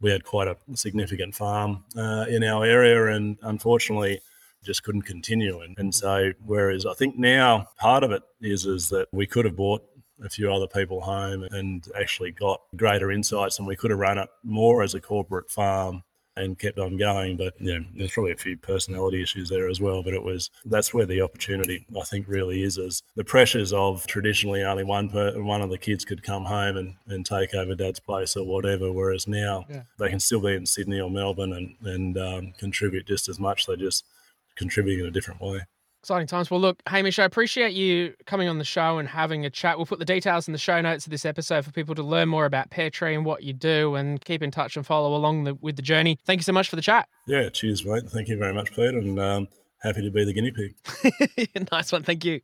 we 0.00 0.10
had 0.10 0.24
quite 0.24 0.48
a 0.48 0.56
significant 0.74 1.34
farm 1.34 1.84
uh, 1.96 2.26
in 2.28 2.42
our 2.42 2.64
area, 2.64 3.14
and 3.14 3.38
unfortunately, 3.42 4.20
just 4.64 4.82
couldn't 4.82 5.02
continue. 5.02 5.60
And, 5.60 5.78
and 5.78 5.94
so, 5.94 6.32
whereas 6.44 6.86
I 6.86 6.94
think 6.94 7.16
now 7.16 7.68
part 7.78 8.02
of 8.02 8.10
it 8.10 8.22
is 8.40 8.66
is 8.66 8.88
that 8.88 9.08
we 9.12 9.26
could 9.26 9.44
have 9.44 9.56
bought 9.56 9.84
a 10.24 10.28
few 10.28 10.52
other 10.52 10.66
people 10.66 11.00
home 11.00 11.44
and 11.50 11.86
actually 11.98 12.32
got 12.32 12.60
greater 12.76 13.10
insights, 13.10 13.58
and 13.58 13.66
we 13.66 13.76
could 13.76 13.90
have 13.90 14.00
run 14.00 14.18
it 14.18 14.28
more 14.42 14.82
as 14.82 14.94
a 14.94 15.00
corporate 15.00 15.50
farm 15.50 16.02
and 16.36 16.58
kept 16.58 16.78
on 16.78 16.96
going. 16.96 17.36
But 17.36 17.54
yeah, 17.60 17.78
there's 17.96 18.12
probably 18.12 18.32
a 18.32 18.36
few 18.36 18.56
personality 18.56 19.22
issues 19.22 19.48
there 19.48 19.68
as 19.68 19.80
well. 19.80 20.02
But 20.02 20.14
it 20.14 20.22
was 20.22 20.50
that's 20.64 20.94
where 20.94 21.06
the 21.06 21.20
opportunity 21.20 21.86
I 21.98 22.04
think 22.04 22.26
really 22.28 22.62
is 22.62 22.78
is 22.78 23.02
the 23.16 23.24
pressures 23.24 23.72
of 23.72 24.06
traditionally 24.06 24.62
only 24.62 24.84
one 24.84 25.08
per, 25.08 25.40
one 25.42 25.62
of 25.62 25.70
the 25.70 25.78
kids 25.78 26.04
could 26.04 26.22
come 26.22 26.44
home 26.44 26.76
and, 26.76 26.94
and 27.06 27.26
take 27.26 27.54
over 27.54 27.74
dad's 27.74 28.00
place 28.00 28.36
or 28.36 28.46
whatever. 28.46 28.92
Whereas 28.92 29.26
now 29.26 29.66
yeah. 29.68 29.82
they 29.98 30.08
can 30.08 30.20
still 30.20 30.40
be 30.40 30.54
in 30.54 30.66
Sydney 30.66 31.00
or 31.00 31.10
Melbourne 31.10 31.52
and 31.52 31.76
and 31.84 32.18
um, 32.18 32.52
contribute 32.58 33.06
just 33.06 33.28
as 33.28 33.38
much. 33.38 33.66
They 33.66 33.76
just 33.76 34.04
contributing 34.56 35.00
in 35.00 35.06
a 35.06 35.12
different 35.12 35.40
way. 35.40 35.60
Exciting 36.02 36.26
times. 36.26 36.50
Well, 36.50 36.58
look, 36.58 36.82
Hamish, 36.88 37.20
I 37.20 37.24
appreciate 37.24 37.74
you 37.74 38.12
coming 38.26 38.48
on 38.48 38.58
the 38.58 38.64
show 38.64 38.98
and 38.98 39.08
having 39.08 39.46
a 39.46 39.50
chat. 39.50 39.76
We'll 39.76 39.86
put 39.86 40.00
the 40.00 40.04
details 40.04 40.48
in 40.48 40.52
the 40.52 40.58
show 40.58 40.80
notes 40.80 41.06
of 41.06 41.12
this 41.12 41.24
episode 41.24 41.64
for 41.64 41.70
people 41.70 41.94
to 41.94 42.02
learn 42.02 42.28
more 42.28 42.44
about 42.44 42.70
Pairtree 42.70 43.14
and 43.14 43.24
what 43.24 43.44
you 43.44 43.52
do 43.52 43.94
and 43.94 44.20
keep 44.24 44.42
in 44.42 44.50
touch 44.50 44.76
and 44.76 44.84
follow 44.84 45.14
along 45.14 45.44
the, 45.44 45.54
with 45.54 45.76
the 45.76 45.82
journey. 45.82 46.18
Thank 46.24 46.40
you 46.40 46.42
so 46.42 46.52
much 46.52 46.68
for 46.68 46.74
the 46.74 46.82
chat. 46.82 47.08
Yeah, 47.28 47.48
cheers, 47.50 47.86
mate. 47.86 48.08
Thank 48.08 48.26
you 48.26 48.36
very 48.36 48.52
much, 48.52 48.74
Pete, 48.74 48.92
and 48.92 49.16
um, 49.20 49.46
happy 49.80 50.02
to 50.02 50.10
be 50.10 50.24
the 50.24 50.32
guinea 50.32 50.50
pig. 50.50 50.74
nice 51.70 51.92
one. 51.92 52.02
Thank 52.02 52.24
you. 52.24 52.40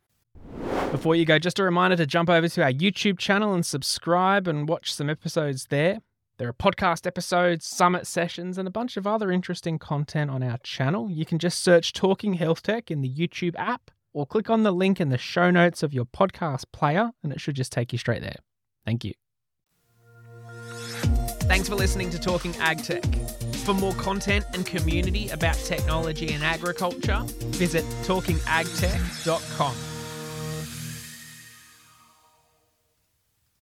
Before 0.91 1.13
you 1.13 1.25
go, 1.25 1.37
just 1.37 1.59
a 1.59 1.63
reminder 1.63 1.97
to 1.97 2.05
jump 2.05 2.29
over 2.29 2.47
to 2.47 2.63
our 2.63 2.71
YouTube 2.71 3.19
channel 3.19 3.53
and 3.53 3.65
subscribe 3.65 4.47
and 4.47 4.69
watch 4.69 4.93
some 4.93 5.09
episodes 5.09 5.65
there. 5.69 5.99
There 6.39 6.47
are 6.47 6.53
podcast 6.53 7.05
episodes, 7.05 7.65
summit 7.65 8.07
sessions, 8.07 8.57
and 8.57 8.65
a 8.65 8.71
bunch 8.71 8.95
of 8.95 9.05
other 9.05 9.29
interesting 9.29 9.77
content 9.77 10.31
on 10.31 10.41
our 10.41 10.57
channel. 10.59 11.11
You 11.11 11.25
can 11.25 11.37
just 11.37 11.61
search 11.61 11.91
Talking 11.91 12.35
Health 12.35 12.63
Tech 12.63 12.89
in 12.89 13.01
the 13.01 13.13
YouTube 13.13 13.55
app 13.57 13.91
or 14.13 14.25
click 14.25 14.49
on 14.49 14.63
the 14.63 14.71
link 14.71 15.01
in 15.01 15.09
the 15.09 15.17
show 15.17 15.51
notes 15.51 15.83
of 15.83 15.93
your 15.93 16.05
podcast 16.05 16.63
player, 16.71 17.11
and 17.21 17.33
it 17.33 17.41
should 17.41 17.57
just 17.57 17.73
take 17.73 17.91
you 17.91 17.99
straight 17.99 18.21
there. 18.21 18.37
Thank 18.85 19.03
you. 19.03 19.11
Thanks 21.41 21.67
for 21.67 21.75
listening 21.75 22.09
to 22.11 22.17
Talking 22.17 22.55
Ag 22.61 22.81
Tech. 22.85 23.03
For 23.65 23.73
more 23.73 23.93
content 23.95 24.45
and 24.53 24.65
community 24.65 25.27
about 25.31 25.57
technology 25.57 26.31
and 26.31 26.41
agriculture, 26.41 27.21
visit 27.49 27.83
talkingagtech.com. 28.03 29.75